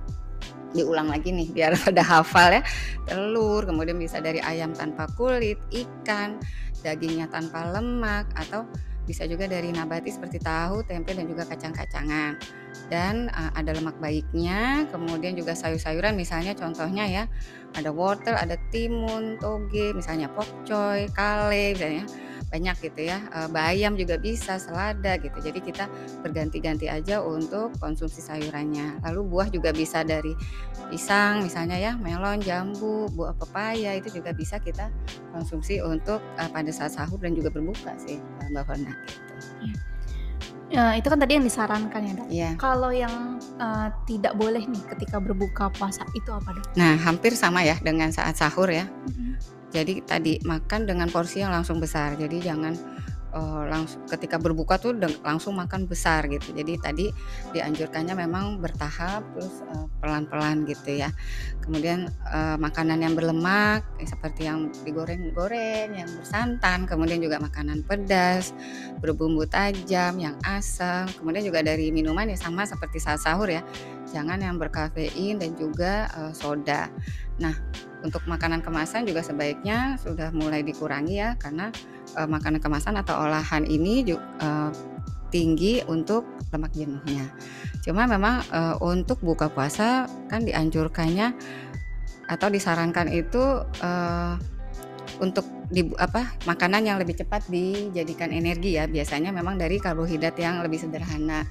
diulang 0.74 1.08
lagi 1.08 1.30
nih 1.30 1.54
biar 1.54 1.78
pada 1.86 2.02
hafal 2.02 2.50
ya 2.60 2.62
telur 3.06 3.62
kemudian 3.64 3.96
bisa 3.96 4.20
dari 4.20 4.42
ayam 4.42 4.74
tanpa 4.74 5.06
kulit 5.14 5.62
ikan 5.70 6.42
dagingnya 6.82 7.30
tanpa 7.32 7.70
lemak 7.72 8.28
atau 8.36 8.68
bisa 9.04 9.28
juga 9.28 9.46
dari 9.46 9.70
nabati 9.70 10.10
seperti 10.10 10.40
tahu, 10.40 10.84
tempe 10.88 11.12
dan 11.14 11.28
juga 11.28 11.44
kacang-kacangan. 11.48 12.40
Dan 12.88 13.30
uh, 13.32 13.52
ada 13.54 13.76
lemak 13.76 14.00
baiknya, 14.00 14.88
kemudian 14.90 15.38
juga 15.38 15.54
sayur-sayuran 15.54 16.16
misalnya 16.18 16.56
contohnya 16.58 17.06
ya, 17.06 17.24
ada 17.76 17.90
wortel, 17.92 18.34
ada 18.34 18.56
timun, 18.72 19.38
toge, 19.38 19.94
misalnya 19.94 20.32
pokcoy, 20.32 21.12
kale 21.14 21.76
misalnya 21.76 22.06
banyak 22.54 22.78
gitu 22.86 23.10
ya 23.10 23.18
e, 23.34 23.50
bayam 23.50 23.98
juga 23.98 24.22
bisa 24.22 24.62
selada 24.62 25.18
gitu 25.18 25.34
jadi 25.42 25.58
kita 25.58 25.86
berganti-ganti 26.22 26.86
aja 26.86 27.26
untuk 27.26 27.74
konsumsi 27.82 28.22
sayurannya 28.22 29.02
lalu 29.02 29.26
buah 29.26 29.50
juga 29.50 29.74
bisa 29.74 30.06
dari 30.06 30.38
pisang 30.94 31.42
misalnya 31.42 31.82
ya 31.82 31.92
melon 31.98 32.38
jambu 32.46 33.10
buah 33.18 33.34
pepaya 33.34 33.98
itu 33.98 34.14
juga 34.22 34.38
bisa 34.38 34.62
kita 34.62 34.94
konsumsi 35.34 35.82
untuk 35.82 36.22
uh, 36.38 36.50
pada 36.54 36.70
saat 36.70 36.94
sahur 36.94 37.18
dan 37.18 37.34
juga 37.34 37.50
berbuka 37.50 37.98
sih 37.98 38.22
mbak 38.54 38.70
Fona 38.70 38.94
gitu 39.10 39.34
ya. 40.74 40.98
Itu 40.98 41.14
kan 41.14 41.22
tadi 41.22 41.38
yang 41.38 41.46
disarankan 41.46 42.02
ya 42.02 42.14
dok. 42.18 42.28
Iya. 42.34 42.50
Kalau 42.58 42.90
yang 42.90 43.38
uh, 43.62 43.94
tidak 44.10 44.34
boleh 44.34 44.66
nih 44.66 44.82
ketika 44.90 45.22
berbuka 45.22 45.70
puasa 45.70 46.02
itu 46.18 46.34
apa 46.34 46.50
dok? 46.50 46.66
Nah 46.74 46.98
hampir 46.98 47.38
sama 47.38 47.62
ya 47.62 47.78
dengan 47.78 48.10
saat 48.10 48.42
sahur 48.42 48.74
ya. 48.74 48.90
Mm 49.06 49.14
-hmm 49.14 49.63
jadi 49.74 50.06
tadi 50.06 50.38
makan 50.46 50.86
dengan 50.86 51.10
porsi 51.10 51.42
yang 51.42 51.50
langsung 51.50 51.82
besar. 51.82 52.14
Jadi 52.14 52.46
jangan 52.46 52.78
uh, 53.34 53.66
langsung 53.66 54.06
ketika 54.06 54.38
berbuka 54.38 54.78
tuh 54.78 54.94
langsung 55.26 55.58
makan 55.58 55.90
besar 55.90 56.30
gitu. 56.30 56.54
Jadi 56.54 56.78
tadi 56.78 57.06
dianjurkannya 57.58 58.14
memang 58.14 58.62
bertahap 58.62 59.26
terus 59.34 59.66
uh, 59.74 59.90
pelan-pelan 59.98 60.70
gitu 60.70 60.94
ya. 60.94 61.10
Kemudian 61.66 62.06
uh, 62.30 62.56
makanan 62.62 63.02
yang 63.02 63.18
berlemak 63.18 63.82
ya, 63.98 64.06
seperti 64.06 64.46
yang 64.46 64.70
digoreng-goreng 64.86 65.98
yang 65.98 66.10
bersantan 66.22 66.86
kemudian 66.86 67.18
juga 67.18 67.42
makanan 67.42 67.82
pedas 67.88 68.54
berbumbu 69.02 69.50
tajam 69.50 70.22
yang 70.22 70.36
asam 70.46 71.10
kemudian 71.18 71.44
juga 71.44 71.66
dari 71.66 71.90
minuman 71.90 72.30
ya 72.30 72.38
sama 72.38 72.64
seperti 72.70 73.02
saat 73.02 73.20
sahur 73.26 73.50
ya. 73.50 73.66
Jangan 74.14 74.38
yang 74.46 74.62
berkafein 74.62 75.42
dan 75.42 75.58
juga 75.58 76.06
uh, 76.14 76.30
soda. 76.38 76.94
Nah 77.42 77.58
untuk 78.04 78.22
makanan 78.28 78.60
kemasan 78.60 79.08
juga 79.08 79.24
sebaiknya 79.24 79.96
sudah 79.98 80.30
mulai 80.36 80.62
dikurangi 80.62 81.16
ya 81.18 81.40
karena 81.40 81.72
uh, 82.20 82.28
makanan 82.28 82.60
kemasan 82.60 83.00
atau 83.00 83.16
olahan 83.16 83.64
ini 83.64 84.04
juga, 84.04 84.24
uh, 84.44 84.44
eh, 84.44 84.72
tinggi 85.34 85.82
untuk 85.90 86.28
lemak 86.54 86.78
jenuhnya. 86.78 87.26
Cuma 87.82 88.06
memang 88.06 88.46
uh, 88.54 88.78
untuk 88.86 89.18
buka 89.26 89.50
puasa 89.50 90.06
kan 90.30 90.46
dianjurkannya 90.46 91.34
atau 92.30 92.48
disarankan 92.54 93.10
itu 93.10 93.66
uh, 93.82 94.36
untuk 95.18 95.48
di 95.74 95.90
apa 95.98 96.38
makanan 96.46 96.86
yang 96.86 96.98
lebih 97.02 97.18
cepat 97.18 97.50
dijadikan 97.50 98.30
energi 98.30 98.78
ya 98.78 98.86
biasanya 98.86 99.34
memang 99.34 99.58
dari 99.58 99.82
karbohidrat 99.82 100.38
yang 100.38 100.62
lebih 100.62 100.78
sederhana 100.78 101.50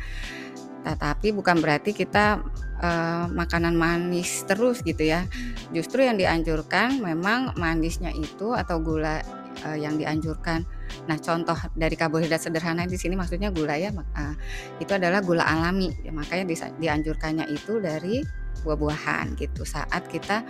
tetapi 0.82 1.30
bukan 1.30 1.62
berarti 1.62 1.94
kita 1.94 2.42
uh, 2.82 3.26
makanan 3.30 3.78
manis 3.78 4.42
terus 4.44 4.82
gitu 4.82 5.02
ya. 5.06 5.24
Justru 5.70 6.02
yang 6.04 6.18
dianjurkan 6.18 6.98
memang 6.98 7.54
manisnya 7.54 8.10
itu 8.10 8.52
atau 8.52 8.82
gula 8.82 9.22
uh, 9.62 9.78
yang 9.78 9.94
dianjurkan. 9.96 10.66
Nah, 11.06 11.16
contoh 11.22 11.56
dari 11.78 11.94
karbohidrat 11.94 12.42
sederhana 12.42 12.84
di 12.84 12.98
sini 12.98 13.14
maksudnya 13.14 13.54
gula 13.54 13.78
ya, 13.78 13.94
uh, 13.94 14.34
itu 14.82 14.92
adalah 14.92 15.22
gula 15.22 15.46
alami. 15.46 15.94
Ya, 16.02 16.10
makanya 16.10 16.44
di, 16.50 16.56
dianjurkannya 16.58 17.46
itu 17.48 17.78
dari 17.78 18.20
buah-buahan 18.62 19.34
gitu 19.38 19.66
saat 19.66 20.06
kita 20.06 20.46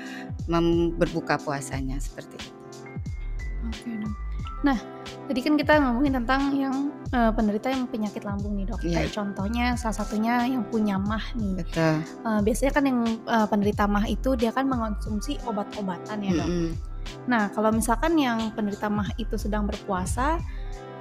berbuka 0.99 1.41
puasanya 1.41 1.97
seperti 2.01 2.37
itu. 2.41 2.53
Oke, 3.63 3.95
Nah, 4.63 4.79
tadi 5.27 5.41
kan 5.43 5.55
kita 5.59 5.83
ngomongin 5.83 6.15
tentang 6.23 6.43
yang 6.55 6.77
uh, 7.11 7.31
penderita 7.35 7.69
yang 7.71 7.87
penyakit 7.91 8.23
lambung 8.23 8.55
nih 8.55 8.67
dok. 8.71 8.81
Yeah. 8.83 9.03
Kayak 9.03 9.11
contohnya 9.15 9.67
salah 9.75 9.97
satunya 10.03 10.47
yang 10.47 10.63
punya 10.71 10.97
mah 10.99 11.23
nih. 11.35 11.63
Betul. 11.63 11.95
Uh, 12.23 12.41
biasanya 12.41 12.73
kan 12.73 12.85
yang 12.87 13.01
uh, 13.27 13.47
penderita 13.51 13.85
mah 13.91 14.07
itu 14.07 14.39
dia 14.39 14.55
kan 14.55 14.67
mengonsumsi 14.71 15.39
obat-obatan 15.47 16.19
ya 16.23 16.33
dok. 16.43 16.49
Mm 16.49 16.59
-hmm. 16.59 16.73
Nah, 17.27 17.51
kalau 17.51 17.71
misalkan 17.75 18.15
yang 18.19 18.39
penderita 18.55 18.87
mah 18.87 19.11
itu 19.19 19.35
sedang 19.35 19.67
berpuasa, 19.67 20.39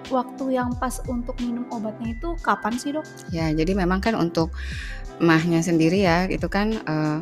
waktu 0.10 0.58
yang 0.58 0.74
pas 0.77 1.01
untuk 1.06 1.38
minum 1.39 1.65
obatnya 1.70 2.18
itu 2.18 2.34
kapan 2.41 2.74
sih 2.77 2.91
dok? 2.94 3.06
Ya, 3.30 3.53
jadi 3.53 3.77
memang 3.77 4.01
kan 4.01 4.18
untuk 4.18 4.53
mahnya 5.22 5.62
sendiri 5.62 6.01
ya, 6.01 6.25
itu 6.25 6.50
kan 6.50 6.82
uh, 6.89 7.22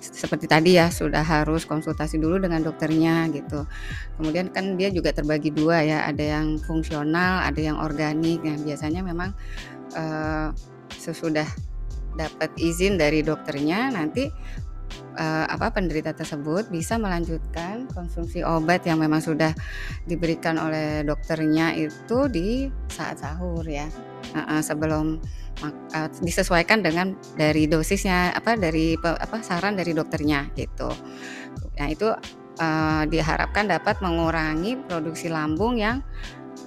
seperti 0.00 0.48
tadi 0.48 0.80
ya 0.80 0.88
sudah 0.88 1.20
harus 1.20 1.68
konsultasi 1.68 2.16
dulu 2.16 2.40
dengan 2.40 2.64
dokternya 2.64 3.28
gitu. 3.30 3.68
Kemudian 4.16 4.48
kan 4.48 4.80
dia 4.80 4.88
juga 4.88 5.12
terbagi 5.12 5.52
dua 5.52 5.84
ya, 5.84 6.08
ada 6.08 6.40
yang 6.40 6.56
fungsional, 6.64 7.44
ada 7.44 7.60
yang 7.60 7.76
organik. 7.76 8.40
Nah 8.40 8.56
biasanya 8.56 9.04
memang 9.04 9.36
uh, 9.94 10.48
sesudah 10.96 11.46
dapat 12.16 12.50
izin 12.58 12.98
dari 12.98 13.22
dokternya 13.22 13.94
nanti 13.94 14.26
uh, 15.18 15.46
apa 15.48 15.72
penderita 15.74 16.14
tersebut 16.14 16.68
bisa 16.68 16.96
melanjutkan 16.96 17.86
konsumsi 17.90 18.44
obat 18.44 18.84
yang 18.86 19.00
memang 19.00 19.22
sudah 19.22 19.52
diberikan 20.06 20.56
oleh 20.60 21.02
dokternya 21.06 21.74
itu 21.76 22.26
di 22.30 22.68
saat 22.90 23.22
sahur 23.22 23.64
ya 23.66 23.86
uh, 24.34 24.58
uh, 24.58 24.60
sebelum 24.62 25.18
uh, 25.64 26.08
disesuaikan 26.22 26.80
dengan 26.80 27.14
dari 27.34 27.66
dosisnya 27.66 28.34
apa 28.34 28.56
dari 28.56 28.96
apa 29.00 29.42
saran 29.44 29.76
dari 29.76 29.92
dokternya 29.92 30.50
gitu. 30.56 30.90
Nah 31.80 31.88
itu 31.88 32.08
uh, 32.60 33.02
diharapkan 33.08 33.68
dapat 33.68 33.98
mengurangi 34.04 34.78
produksi 34.86 35.28
lambung 35.32 35.80
yang 35.80 36.04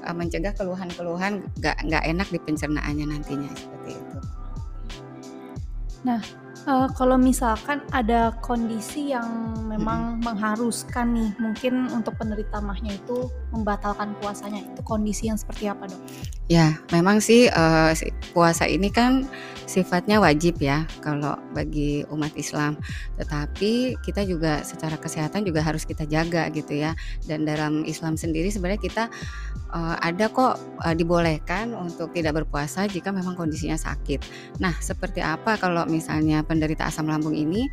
uh, 0.05 0.15
mencegah 0.15 0.53
keluhan-keluhan 0.55 1.45
nggak 1.59 1.77
nggak 1.85 2.03
enak 2.03 2.27
di 2.29 2.39
pencernaannya 2.41 3.05
nantinya 3.09 3.51
seperti 3.53 3.91
itu. 3.97 4.17
Nah 6.03 6.42
uh, 6.67 6.87
kalau 6.95 7.19
misalkan 7.19 7.83
ada 7.91 8.35
kondisi 8.43 9.11
yang 9.11 9.55
memang 9.67 10.19
hmm. 10.19 10.25
mengharuskan 10.25 11.15
nih 11.15 11.31
mungkin 11.39 11.89
untuk 11.91 12.15
penderita 12.17 12.59
mahnya 12.63 12.95
itu 12.97 13.27
membatalkan 13.51 14.15
puasanya 14.19 14.63
itu 14.63 14.81
kondisi 14.85 15.27
yang 15.29 15.39
seperti 15.39 15.69
apa 15.69 15.89
dok? 15.89 16.01
Ya, 16.51 16.75
memang 16.91 17.23
sih 17.23 17.47
uh, 17.47 17.95
puasa 18.35 18.67
ini 18.67 18.91
kan 18.91 19.23
sifatnya 19.63 20.19
wajib 20.19 20.59
ya 20.59 20.83
kalau 20.99 21.39
bagi 21.55 22.03
umat 22.11 22.35
Islam. 22.35 22.75
Tetapi 23.15 23.95
kita 24.03 24.27
juga 24.27 24.59
secara 24.67 24.99
kesehatan 24.99 25.47
juga 25.47 25.63
harus 25.63 25.87
kita 25.87 26.03
jaga 26.03 26.51
gitu 26.51 26.75
ya. 26.75 26.99
Dan 27.23 27.47
dalam 27.47 27.87
Islam 27.87 28.19
sendiri 28.19 28.51
sebenarnya 28.51 28.83
kita 28.83 29.03
uh, 29.71 29.95
ada 30.03 30.27
kok 30.27 30.59
uh, 30.83 30.91
dibolehkan 30.91 31.71
untuk 31.79 32.11
tidak 32.11 32.43
berpuasa 32.43 32.91
jika 32.91 33.15
memang 33.15 33.39
kondisinya 33.39 33.79
sakit. 33.79 34.19
Nah, 34.59 34.75
seperti 34.83 35.23
apa 35.23 35.55
kalau 35.55 35.87
misalnya 35.87 36.43
penderita 36.43 36.91
asam 36.91 37.07
lambung 37.07 37.39
ini 37.39 37.71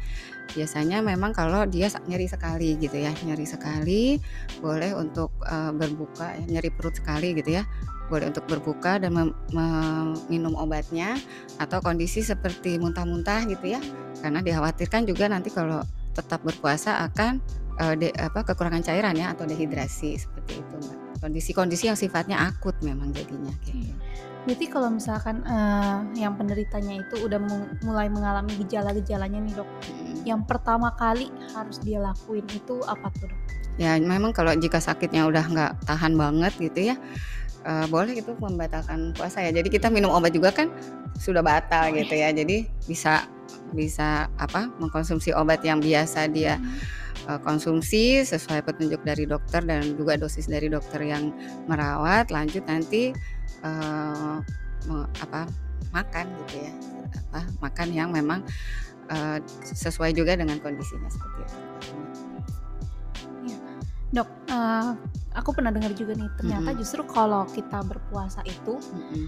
biasanya 0.55 1.03
memang 1.03 1.35
kalau 1.35 1.67
dia 1.67 1.91
nyeri 2.07 2.31
sekali 2.31 2.79
gitu 2.79 3.03
ya, 3.03 3.11
nyeri 3.27 3.47
sekali 3.47 4.19
boleh 4.63 4.95
untuk 4.95 5.35
uh, 5.43 5.75
berbuka, 5.75 6.39
nyeri 6.47 6.71
perut 6.71 6.95
sekali 6.95 7.35
gitu 7.35 7.59
ya 7.59 7.67
boleh 8.11 8.27
untuk 8.29 8.45
berbuka 8.51 8.99
dan 8.99 9.15
meminum 9.55 10.59
obatnya 10.59 11.15
atau 11.63 11.79
kondisi 11.79 12.27
seperti 12.27 12.77
muntah-muntah 12.83 13.47
gitu 13.47 13.79
ya 13.79 13.81
karena 14.19 14.43
dikhawatirkan 14.43 15.07
juga 15.07 15.31
nanti 15.31 15.55
kalau 15.55 15.87
tetap 16.13 16.43
berpuasa 16.43 17.07
akan 17.07 17.39
uh, 17.79 17.95
de, 17.95 18.11
apa 18.19 18.43
kekurangan 18.43 18.83
cairan 18.83 19.15
ya 19.15 19.31
atau 19.31 19.47
dehidrasi 19.47 20.19
seperti 20.19 20.59
itu 20.59 20.77
mbak 20.83 21.11
kondisi-kondisi 21.21 21.93
yang 21.93 21.99
sifatnya 22.01 22.41
akut 22.49 22.75
memang 22.81 23.13
jadinya 23.13 23.53
gitu. 23.63 23.93
Berarti 24.49 24.67
kalau 24.73 24.89
misalkan 24.89 25.45
uh, 25.45 26.01
yang 26.17 26.33
penderitanya 26.33 27.05
itu 27.05 27.29
udah 27.29 27.37
mulai 27.85 28.09
mengalami 28.09 28.57
gejala-gejalanya 28.65 29.37
nih 29.37 29.53
dok, 29.53 29.69
hmm. 29.69 30.25
yang 30.25 30.41
pertama 30.49 30.97
kali 30.97 31.29
harus 31.53 31.77
dia 31.85 32.01
lakuin 32.01 32.49
itu 32.49 32.81
apa 32.89 33.13
tuh 33.21 33.29
dok? 33.29 33.41
Ya 33.77 34.01
memang 34.01 34.33
kalau 34.33 34.57
jika 34.57 34.81
sakitnya 34.81 35.29
udah 35.29 35.45
nggak 35.45 35.73
tahan 35.85 36.17
banget 36.17 36.57
gitu 36.57 36.93
ya, 36.93 36.97
uh, 37.67 37.87
boleh 37.89 38.21
itu 38.21 38.33
membatalkan 38.39 39.13
puasa 39.17 39.45
ya. 39.45 39.51
Jadi 39.53 39.69
kita 39.73 39.93
minum 39.93 40.13
obat 40.13 40.33
juga 40.33 40.53
kan 40.55 40.71
sudah 41.19 41.45
batal 41.45 41.93
gitu 41.97 42.15
ya. 42.17 42.33
Jadi 42.33 42.69
bisa 42.89 43.27
bisa 43.75 44.27
apa 44.39 44.71
mengkonsumsi 44.79 45.35
obat 45.35 45.63
yang 45.63 45.79
biasa 45.79 46.31
dia 46.31 46.59
uh, 47.27 47.39
konsumsi 47.43 48.23
sesuai 48.23 48.67
petunjuk 48.67 49.03
dari 49.07 49.27
dokter 49.27 49.63
dan 49.63 49.95
juga 49.95 50.17
dosis 50.17 50.47
dari 50.49 50.71
dokter 50.71 51.03
yang 51.05 51.35
merawat. 51.67 52.33
Lanjut 52.33 52.65
nanti 52.67 53.13
uh, 53.63 54.39
apa 55.21 55.47
makan 55.93 56.27
gitu 56.47 56.65
ya. 56.65 56.73
Apa 57.31 57.41
makan 57.61 57.89
yang 57.91 58.11
memang 58.15 58.41
uh, 59.11 59.39
sesuai 59.67 60.15
juga 60.15 60.39
dengan 60.39 60.59
kondisinya 60.63 61.11
seperti 61.11 61.41
itu. 61.45 61.59
Dok, 64.11 64.27
uh, 64.51 64.99
aku 65.35 65.55
pernah 65.55 65.71
dengar 65.71 65.95
juga 65.95 66.19
nih, 66.19 66.31
ternyata 66.39 66.75
mm-hmm. 66.75 66.81
justru 66.81 67.03
kalau 67.07 67.47
kita 67.47 67.81
berpuasa 67.87 68.43
itu 68.47 68.83
mm-hmm. 68.83 69.25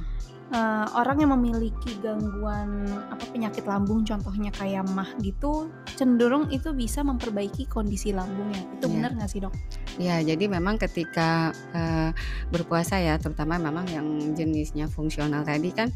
uh, 0.51 0.87
orang 0.99 1.23
yang 1.23 1.31
memiliki 1.39 1.95
gangguan 2.03 2.91
apa 3.11 3.23
penyakit 3.31 3.63
lambung, 3.65 4.03
contohnya 4.03 4.51
kayak 4.55 4.83
mah 4.91 5.11
gitu, 5.23 5.71
cenderung 5.95 6.51
itu 6.51 6.75
bisa 6.75 7.07
memperbaiki 7.07 7.71
kondisi 7.71 8.11
lambungnya. 8.11 8.67
Itu 8.79 8.91
yeah. 8.91 8.95
benar 8.99 9.11
nggak 9.15 9.31
sih 9.31 9.41
dok? 9.41 9.55
Ya, 10.01 10.19
jadi 10.25 10.49
memang 10.49 10.81
ketika 10.81 11.55
uh, 11.77 12.11
berpuasa 12.51 12.99
ya, 12.99 13.21
terutama 13.21 13.61
memang 13.61 13.87
yang 13.93 14.07
jenisnya 14.35 14.91
fungsional 14.91 15.47
tadi 15.47 15.71
kan 15.71 15.93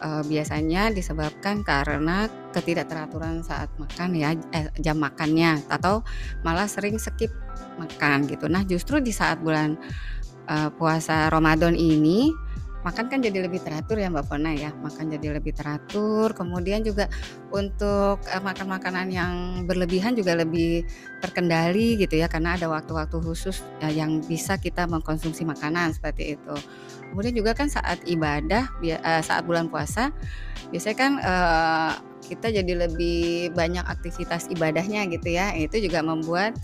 uh, 0.00 0.22
biasanya 0.24 0.92
disebabkan 0.92 1.64
karena 1.64 2.28
ketidakteraturan 2.52 3.40
saat 3.44 3.68
makan 3.80 4.14
ya, 4.14 4.34
eh, 4.52 4.68
jam 4.80 5.00
makannya 5.00 5.62
atau 5.68 6.04
malah 6.42 6.68
sering 6.68 6.96
skip 7.00 7.32
makan 7.78 8.26
gitu. 8.26 8.46
Nah, 8.50 8.66
justru 8.66 8.98
di 8.98 9.14
saat 9.14 9.40
bulan 9.40 9.78
uh, 10.50 10.70
puasa 10.74 11.30
Ramadan 11.30 11.74
ini 11.76 12.32
makan 12.86 13.10
kan 13.10 13.18
jadi 13.18 13.46
lebih 13.46 13.58
teratur 13.62 13.98
ya 13.98 14.10
Mbak 14.10 14.24
Fona 14.26 14.54
ya. 14.54 14.70
Makan 14.70 15.10
jadi 15.18 15.38
lebih 15.38 15.52
teratur. 15.54 16.30
Kemudian 16.34 16.86
juga 16.86 17.10
untuk 17.50 18.22
uh, 18.22 18.42
makan 18.42 18.66
makanan 18.70 19.06
yang 19.10 19.32
berlebihan 19.66 20.14
juga 20.14 20.38
lebih 20.38 20.86
terkendali 21.18 21.98
gitu 21.98 22.14
ya 22.20 22.30
karena 22.30 22.54
ada 22.54 22.70
waktu-waktu 22.70 23.16
khusus 23.18 23.64
uh, 23.82 23.92
yang 23.92 24.22
bisa 24.24 24.56
kita 24.60 24.86
mengkonsumsi 24.86 25.42
makanan 25.42 25.94
seperti 25.94 26.38
itu. 26.38 26.56
Kemudian 27.10 27.34
juga 27.34 27.56
kan 27.56 27.72
saat 27.72 28.04
ibadah 28.04 28.68
uh, 28.84 29.22
saat 29.24 29.42
bulan 29.48 29.72
puasa 29.72 30.12
biasanya 30.68 30.96
kan 31.00 31.12
kita 32.28 32.52
jadi 32.52 32.84
lebih 32.84 33.56
banyak 33.56 33.80
aktivitas 33.88 34.52
ibadahnya 34.52 35.08
gitu 35.08 35.32
ya. 35.32 35.56
Itu 35.56 35.80
juga 35.80 36.04
membuat 36.04 36.60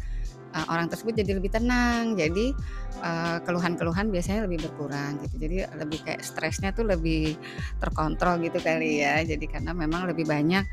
uh, 0.54 0.66
orang 0.70 0.86
tersebut 0.86 1.18
jadi 1.18 1.36
lebih 1.36 1.50
tenang 1.50 2.14
jadi 2.14 2.54
uh, 3.02 3.38
keluhan-keluhan 3.42 4.08
biasanya 4.08 4.46
lebih 4.46 4.70
berkurang 4.70 5.18
gitu. 5.26 5.36
Jadi 5.42 5.56
lebih 5.76 5.98
kayak 6.06 6.22
stresnya 6.22 6.70
tuh 6.70 6.86
lebih 6.86 7.34
terkontrol 7.82 8.38
gitu 8.40 8.62
kali 8.62 9.02
ya. 9.02 9.20
Jadi 9.26 9.44
karena 9.50 9.74
memang 9.74 10.06
lebih 10.06 10.24
banyak 10.24 10.64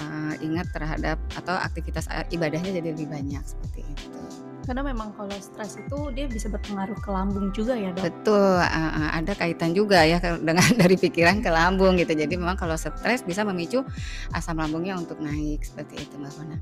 uh, 0.00 0.34
ingat 0.40 0.70
terhadap 0.70 1.18
atau 1.34 1.54
aktivitas 1.58 2.06
ibadahnya 2.30 2.70
jadi 2.78 2.94
lebih 2.94 3.10
banyak 3.10 3.42
seperti 3.42 3.82
itu. 3.82 4.20
Karena 4.66 4.82
memang 4.82 5.14
kalau 5.14 5.30
stres 5.38 5.78
itu 5.78 6.10
dia 6.10 6.26
bisa 6.26 6.50
berpengaruh 6.50 6.98
ke 6.98 7.06
lambung 7.14 7.54
juga 7.54 7.78
ya 7.78 7.94
dok? 7.94 8.02
Betul 8.02 8.58
uh, 8.58 9.10
ada 9.14 9.30
kaitan 9.38 9.70
juga 9.78 10.02
ya 10.02 10.18
dengan 10.18 10.66
dari 10.82 10.98
pikiran 10.98 11.38
ke 11.38 11.50
lambung 11.54 11.94
gitu. 11.94 12.18
Jadi 12.18 12.34
memang 12.34 12.58
kalau 12.58 12.74
stres 12.74 13.22
bisa 13.22 13.46
memicu 13.46 13.86
asam 14.34 14.58
lambungnya 14.58 14.98
untuk 14.98 15.22
naik 15.22 15.62
seperti 15.62 16.02
itu 16.02 16.18
mbak 16.18 16.34
Fona. 16.34 16.58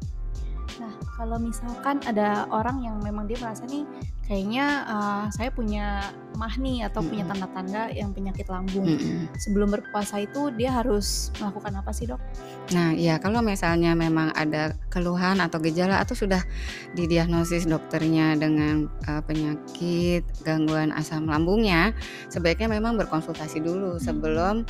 Nah, 0.83 0.93
kalau 1.15 1.39
misalkan 1.39 2.03
ada 2.09 2.51
orang 2.51 2.83
yang 2.83 2.97
memang 3.03 3.31
dia 3.31 3.39
merasa 3.39 3.63
nih 3.67 3.87
kayaknya 4.25 4.89
uh, 4.89 5.25
saya 5.29 5.53
punya 5.53 6.01
mah 6.35 6.57
nih 6.57 6.89
atau 6.89 6.99
mm 6.99 7.05
-hmm. 7.05 7.11
punya 7.13 7.25
tanda-tanda 7.29 7.83
yang 7.93 8.11
penyakit 8.17 8.47
lambung. 8.49 8.89
Mm 8.89 8.99
-hmm. 8.99 9.19
Sebelum 9.37 9.69
berpuasa 9.71 10.25
itu 10.25 10.49
dia 10.57 10.73
harus 10.73 11.29
melakukan 11.39 11.73
apa 11.79 11.91
sih, 11.93 12.09
Dok? 12.09 12.21
Nah, 12.73 12.97
ya 12.97 13.21
kalau 13.21 13.45
misalnya 13.45 13.93
memang 13.93 14.33
ada 14.33 14.73
keluhan 14.89 15.39
atau 15.45 15.61
gejala 15.61 16.01
atau 16.01 16.17
sudah 16.17 16.41
didiagnosis 16.97 17.69
dokternya 17.69 18.35
dengan 18.41 18.89
uh, 19.07 19.21
penyakit 19.23 20.25
gangguan 20.43 20.91
asam 20.97 21.29
lambungnya, 21.29 21.93
sebaiknya 22.33 22.73
memang 22.73 22.97
berkonsultasi 22.97 23.61
dulu 23.61 24.01
sebelum 24.01 24.65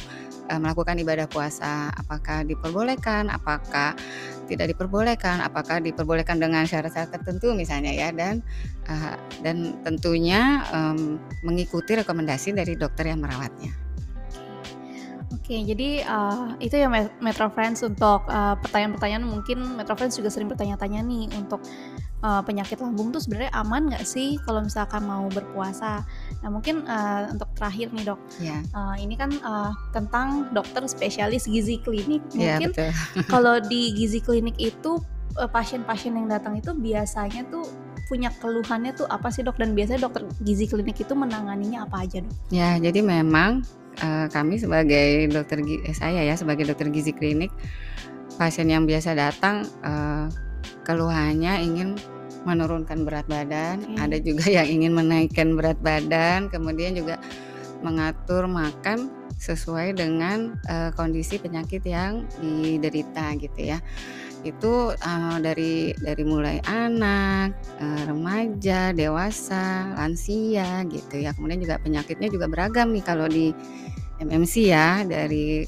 uh, 0.50 0.58
melakukan 0.60 0.98
ibadah 0.98 1.30
puasa. 1.30 1.94
Apakah 1.94 2.42
diperbolehkan, 2.42 3.30
apakah 3.30 3.94
tidak 4.44 4.76
diperbolehkan, 4.76 5.40
apakah 5.40 5.80
diperbolehkan 5.80 6.38
dengan 6.38 6.68
syarat-syarat 6.68 7.10
tertentu 7.20 7.52
misalnya 7.52 7.92
ya 7.92 8.08
dan 8.12 8.44
uh, 8.88 9.16
dan 9.40 9.80
tentunya 9.82 10.64
um, 10.70 11.16
mengikuti 11.42 11.96
rekomendasi 11.98 12.52
dari 12.52 12.76
dokter 12.78 13.10
yang 13.10 13.20
merawatnya. 13.24 13.72
Oke, 15.44 15.60
jadi 15.60 16.08
uh, 16.08 16.56
itu 16.56 16.72
ya 16.72 16.88
Metro 17.20 17.52
Friends 17.52 17.84
untuk 17.84 18.24
pertanyaan 18.24 18.56
pertanyaan-pertanyaan 18.64 19.24
mungkin 19.28 19.58
Metro 19.76 19.92
Friends 19.92 20.16
juga 20.16 20.32
sering 20.32 20.48
bertanya-tanya 20.48 21.04
nih 21.04 21.28
untuk 21.36 21.60
uh, 22.24 22.40
penyakit 22.40 22.80
lambung 22.80 23.12
tuh 23.12 23.20
sebenarnya 23.20 23.52
aman 23.52 23.92
nggak 23.92 24.04
sih 24.08 24.40
kalau 24.48 24.64
misalkan 24.64 25.04
mau 25.04 25.28
berpuasa? 25.28 26.00
Nah 26.40 26.48
mungkin 26.48 26.88
uh, 26.88 27.28
untuk 27.28 27.52
terakhir 27.52 27.92
nih 27.92 28.04
dok, 28.08 28.20
yeah. 28.40 28.64
Iya. 28.64 28.72
uh, 28.72 28.94
ini 28.96 29.14
kan 29.20 29.30
uh, 29.44 29.70
tentang 29.92 30.48
dokter 30.56 30.88
spesialis 30.88 31.44
gizi 31.44 31.76
klinik. 31.84 32.24
Iya, 32.32 32.58
mungkin 32.58 32.70
yeah, 32.80 32.92
kalau 33.32 33.60
di 33.60 33.92
gizi 33.92 34.24
klinik 34.24 34.56
itu 34.56 34.98
pasien-pasien 35.34 36.14
yang 36.14 36.30
datang 36.30 36.62
itu 36.62 36.70
biasanya 36.78 37.42
tuh 37.50 37.66
punya 38.06 38.30
keluhannya 38.38 38.94
tuh 38.94 39.08
apa 39.10 39.32
sih 39.34 39.42
dok 39.42 39.58
dan 39.58 39.74
biasanya 39.74 40.06
dokter 40.06 40.22
gizi 40.46 40.70
klinik 40.70 40.94
itu 40.94 41.12
menanganinya 41.12 41.84
apa 41.84 42.06
aja 42.06 42.22
dok? 42.22 42.34
Ya 42.54 42.78
jadi 42.78 43.02
memang 43.02 43.66
uh, 43.98 44.26
kami 44.30 44.62
sebagai 44.62 45.26
dokter 45.34 45.58
eh, 45.62 45.96
saya 45.96 46.22
ya 46.22 46.38
sebagai 46.38 46.68
dokter 46.68 46.86
gizi 46.94 47.10
klinik 47.10 47.50
pasien 48.38 48.70
yang 48.70 48.86
biasa 48.86 49.14
datang 49.14 49.66
uh, 49.82 50.26
keluhannya 50.84 51.64
ingin 51.64 51.96
menurunkan 52.44 53.08
berat 53.08 53.26
badan, 53.26 53.82
okay. 53.84 54.00
ada 54.00 54.16
juga 54.20 54.46
yang 54.48 54.68
ingin 54.80 54.92
menaikkan 54.92 55.56
berat 55.56 55.80
badan, 55.80 56.48
kemudian 56.48 56.96
juga 56.96 57.20
mengatur 57.84 58.48
makan 58.48 59.12
sesuai 59.36 59.98
dengan 59.98 60.56
uh, 60.70 60.88
kondisi 60.96 61.36
penyakit 61.36 61.84
yang 61.84 62.24
diderita 62.40 63.36
gitu 63.36 63.60
ya 63.60 63.78
itu 64.44 64.92
uh, 64.92 65.36
dari 65.40 65.96
dari 65.96 66.20
mulai 66.20 66.60
anak, 66.68 67.56
uh, 67.80 68.02
remaja, 68.04 68.92
dewasa, 68.92 69.96
lansia 69.96 70.84
gitu 70.92 71.16
ya. 71.16 71.32
Kemudian 71.32 71.64
juga 71.64 71.80
penyakitnya 71.80 72.28
juga 72.28 72.46
beragam 72.46 72.92
nih 72.92 73.04
kalau 73.08 73.24
di 73.24 73.56
MMC 74.20 74.54
ya 74.68 75.02
dari 75.02 75.64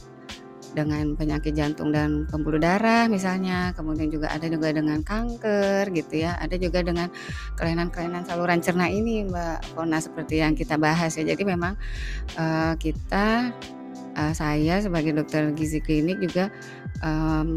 dengan 0.76 1.16
penyakit 1.16 1.56
jantung 1.56 1.88
dan 1.88 2.28
pembuluh 2.28 2.60
darah 2.60 3.08
misalnya, 3.08 3.72
kemudian 3.72 4.12
juga 4.12 4.28
ada 4.28 4.44
juga 4.44 4.68
dengan 4.76 5.00
kanker 5.00 5.88
gitu 5.96 6.20
ya, 6.20 6.36
ada 6.36 6.52
juga 6.60 6.84
dengan 6.84 7.08
kelainan-kelainan 7.56 8.28
saluran 8.28 8.60
cerna 8.60 8.92
ini 8.92 9.24
Mbak 9.24 9.72
Pona 9.72 9.96
seperti 9.96 10.44
yang 10.44 10.52
kita 10.52 10.76
bahas 10.76 11.16
ya. 11.16 11.24
Jadi 11.24 11.48
memang 11.48 11.80
uh, 12.36 12.76
kita 12.76 13.56
uh, 14.20 14.32
saya 14.36 14.84
sebagai 14.84 15.16
dokter 15.16 15.48
gizi 15.56 15.80
klinik 15.80 16.20
juga 16.20 16.52
um, 17.00 17.56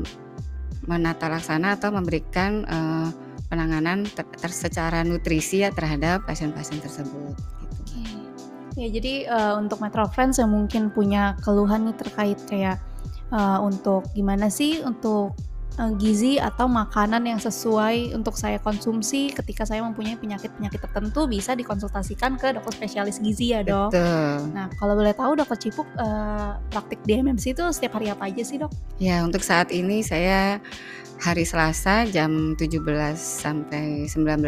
menata 0.87 1.27
laksana 1.27 1.75
atau 1.75 1.91
memberikan 1.91 2.63
uh, 2.63 3.11
penanganan 3.51 4.07
ter, 4.07 4.23
ter 4.39 4.49
secara 4.55 5.03
nutrisi 5.03 5.67
ya 5.67 5.75
terhadap 5.75 6.23
pasien-pasien 6.23 6.79
tersebut. 6.79 7.35
Ya, 8.79 8.87
jadi 8.87 9.27
uh, 9.27 9.53
untuk 9.59 9.83
Metro 9.83 10.07
yang 10.15 10.55
mungkin 10.55 10.87
punya 10.95 11.35
keluhan 11.43 11.91
nih 11.91 11.99
terkait 11.99 12.39
kayak 12.47 12.79
uh, 13.31 13.59
untuk 13.61 14.05
gimana 14.13 14.47
sih 14.49 14.81
untuk 14.81 15.33
uh, 15.79 15.91
gizi 15.95 16.37
atau 16.37 16.67
makanan 16.67 17.23
yang 17.25 17.39
sesuai 17.39 18.13
untuk 18.13 18.35
saya 18.35 18.59
konsumsi 18.59 19.31
ketika 19.31 19.63
saya 19.63 19.81
mempunyai 19.85 20.19
penyakit-penyakit 20.19 20.79
tertentu 20.83 21.25
bisa 21.25 21.55
dikonsultasikan 21.55 22.35
ke 22.35 22.53
dokter 22.53 22.73
spesialis 22.75 23.23
gizi 23.23 23.55
ya 23.55 23.63
dok. 23.63 23.95
Betul. 23.95 24.51
Nah 24.51 24.67
kalau 24.75 24.93
boleh 24.99 25.15
tahu 25.15 25.39
dokter 25.39 25.57
Cipuk 25.69 25.87
uh, 25.97 26.59
praktik 26.69 26.99
di 27.07 27.17
MMC 27.21 27.55
itu 27.55 27.63
setiap 27.71 27.97
hari 27.97 28.11
apa 28.11 28.27
aja 28.27 28.43
sih 28.43 28.59
dok? 28.59 28.71
Ya 28.99 29.23
untuk 29.23 29.41
saat 29.41 29.71
ini 29.71 30.03
saya 30.03 30.59
hari 31.19 31.43
Selasa 31.43 32.07
jam 32.07 32.55
17 32.55 32.79
sampai 33.19 34.07
19, 34.07 34.39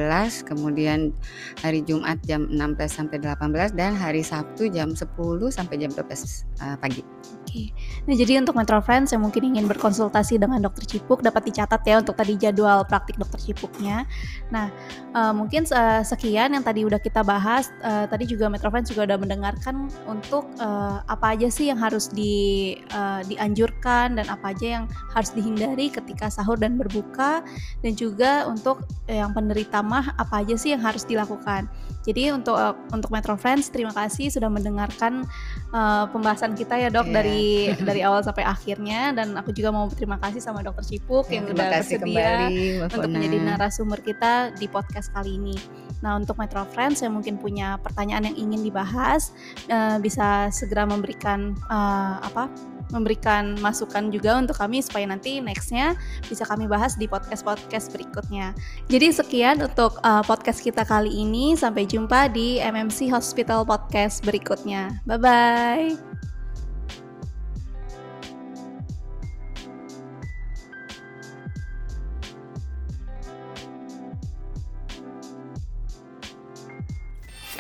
kemudian 0.48 1.12
hari 1.60 1.84
Jumat 1.84 2.24
jam 2.24 2.48
16 2.48 2.80
sampai 2.88 3.20
18 3.20 3.76
dan 3.76 3.92
hari 3.92 4.24
Sabtu 4.24 4.72
jam 4.72 4.96
10 4.96 5.04
sampai 5.52 5.76
jam 5.76 5.92
12 5.92 6.00
uh, 6.00 6.08
eh, 6.08 6.78
pagi. 6.80 7.04
Oke. 7.52 7.76
Nah, 8.08 8.16
jadi 8.16 8.40
untuk 8.40 8.56
Metro 8.56 8.80
Friends 8.80 9.12
yang 9.12 9.28
mungkin 9.28 9.52
ingin 9.52 9.68
berkonsultasi 9.68 10.40
dengan 10.40 10.64
dokter 10.64 10.88
Cipuk 10.88 11.20
dapat 11.20 11.52
dicatat 11.52 11.84
ya 11.84 12.00
untuk 12.00 12.16
tadi 12.16 12.40
jadwal 12.40 12.88
praktik 12.88 13.20
dokter 13.20 13.44
Cipuknya. 13.44 14.08
Nah, 14.48 14.72
uh, 15.12 15.36
mungkin 15.36 15.68
uh, 15.68 16.00
sekian 16.08 16.56
yang 16.56 16.64
tadi 16.64 16.88
udah 16.88 17.04
kita 17.04 17.20
bahas. 17.28 17.68
Uh, 17.84 18.08
tadi 18.08 18.32
juga 18.32 18.48
Metro 18.48 18.72
Friends 18.72 18.88
juga 18.96 19.12
udah 19.12 19.20
mendengarkan 19.20 19.92
untuk 20.08 20.48
uh, 20.64 21.04
apa 21.12 21.36
aja 21.36 21.52
sih 21.52 21.68
yang 21.68 21.82
harus 21.82 22.08
di 22.08 22.80
uh, 22.96 23.20
dianjurkan 23.28 24.16
dan 24.16 24.32
apa 24.32 24.56
aja 24.56 24.80
yang 24.80 24.86
harus 25.12 25.36
dihindari 25.36 25.92
ketika 25.92 26.32
sahur 26.32 26.61
dan 26.62 26.78
berbuka 26.78 27.42
dan 27.82 27.94
juga 27.98 28.46
untuk 28.46 28.86
yang 29.10 29.34
penderita 29.34 29.82
mah 29.82 30.14
apa 30.22 30.46
aja 30.46 30.54
sih 30.54 30.72
yang 30.78 30.86
harus 30.86 31.02
dilakukan. 31.04 31.66
Jadi 32.02 32.34
untuk 32.34 32.58
uh, 32.58 32.74
untuk 32.90 33.14
Metro 33.14 33.38
Friends 33.38 33.70
terima 33.70 33.94
kasih 33.94 34.34
sudah 34.34 34.50
mendengarkan 34.50 35.26
uh, 35.70 36.10
pembahasan 36.10 36.58
kita 36.58 36.78
ya 36.78 36.90
dok 36.90 37.10
yeah. 37.10 37.14
dari 37.14 37.44
dari 37.90 38.02
awal 38.02 38.26
sampai 38.26 38.42
akhirnya 38.46 39.14
dan 39.14 39.38
aku 39.38 39.54
juga 39.54 39.70
mau 39.70 39.86
berterima 39.86 40.18
kasih 40.18 40.42
sama 40.42 40.66
dokter 40.66 40.82
Cipuk 40.98 41.30
yeah, 41.30 41.42
yang 41.42 41.46
udah 41.54 41.68
bersedia 41.70 42.02
kembali, 42.02 42.90
untuk 42.90 43.10
menjadi 43.10 43.38
narasumber 43.46 44.00
kita 44.02 44.54
di 44.58 44.66
podcast 44.66 45.14
kali 45.14 45.38
ini. 45.38 45.58
Nah 46.02 46.18
untuk 46.18 46.42
Metro 46.42 46.66
Friends 46.74 47.06
yang 47.06 47.14
mungkin 47.14 47.38
punya 47.38 47.78
pertanyaan 47.78 48.34
yang 48.34 48.50
ingin 48.50 48.66
dibahas 48.66 49.34
uh, 49.70 50.02
bisa 50.02 50.50
segera 50.50 50.90
memberikan 50.90 51.54
uh, 51.70 52.18
apa 52.26 52.50
memberikan 52.92 53.58
masukan 53.64 54.12
juga 54.12 54.38
untuk 54.38 54.60
kami 54.60 54.84
supaya 54.84 55.08
nanti 55.08 55.40
nextnya 55.40 55.96
bisa 56.28 56.44
kami 56.46 56.68
bahas 56.68 57.00
di 57.00 57.08
podcast-podcast 57.08 57.90
berikutnya. 57.96 58.54
Jadi 58.92 59.08
sekian 59.16 59.64
untuk 59.64 59.98
uh, 60.04 60.22
podcast 60.22 60.62
kita 60.62 60.84
kali 60.84 61.10
ini. 61.10 61.56
Sampai 61.56 61.88
jumpa 61.88 62.30
di 62.32 62.60
MMC 62.60 63.10
Hospital 63.12 63.64
Podcast 63.64 64.22
berikutnya. 64.28 65.02
Bye-bye. 65.08 66.22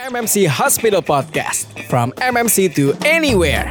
MMC 0.01 0.49
Hospital 0.49 1.05
Podcast 1.05 1.69
from 1.85 2.11
MMC 2.17 2.73
to 2.75 2.97
anywhere. 3.05 3.69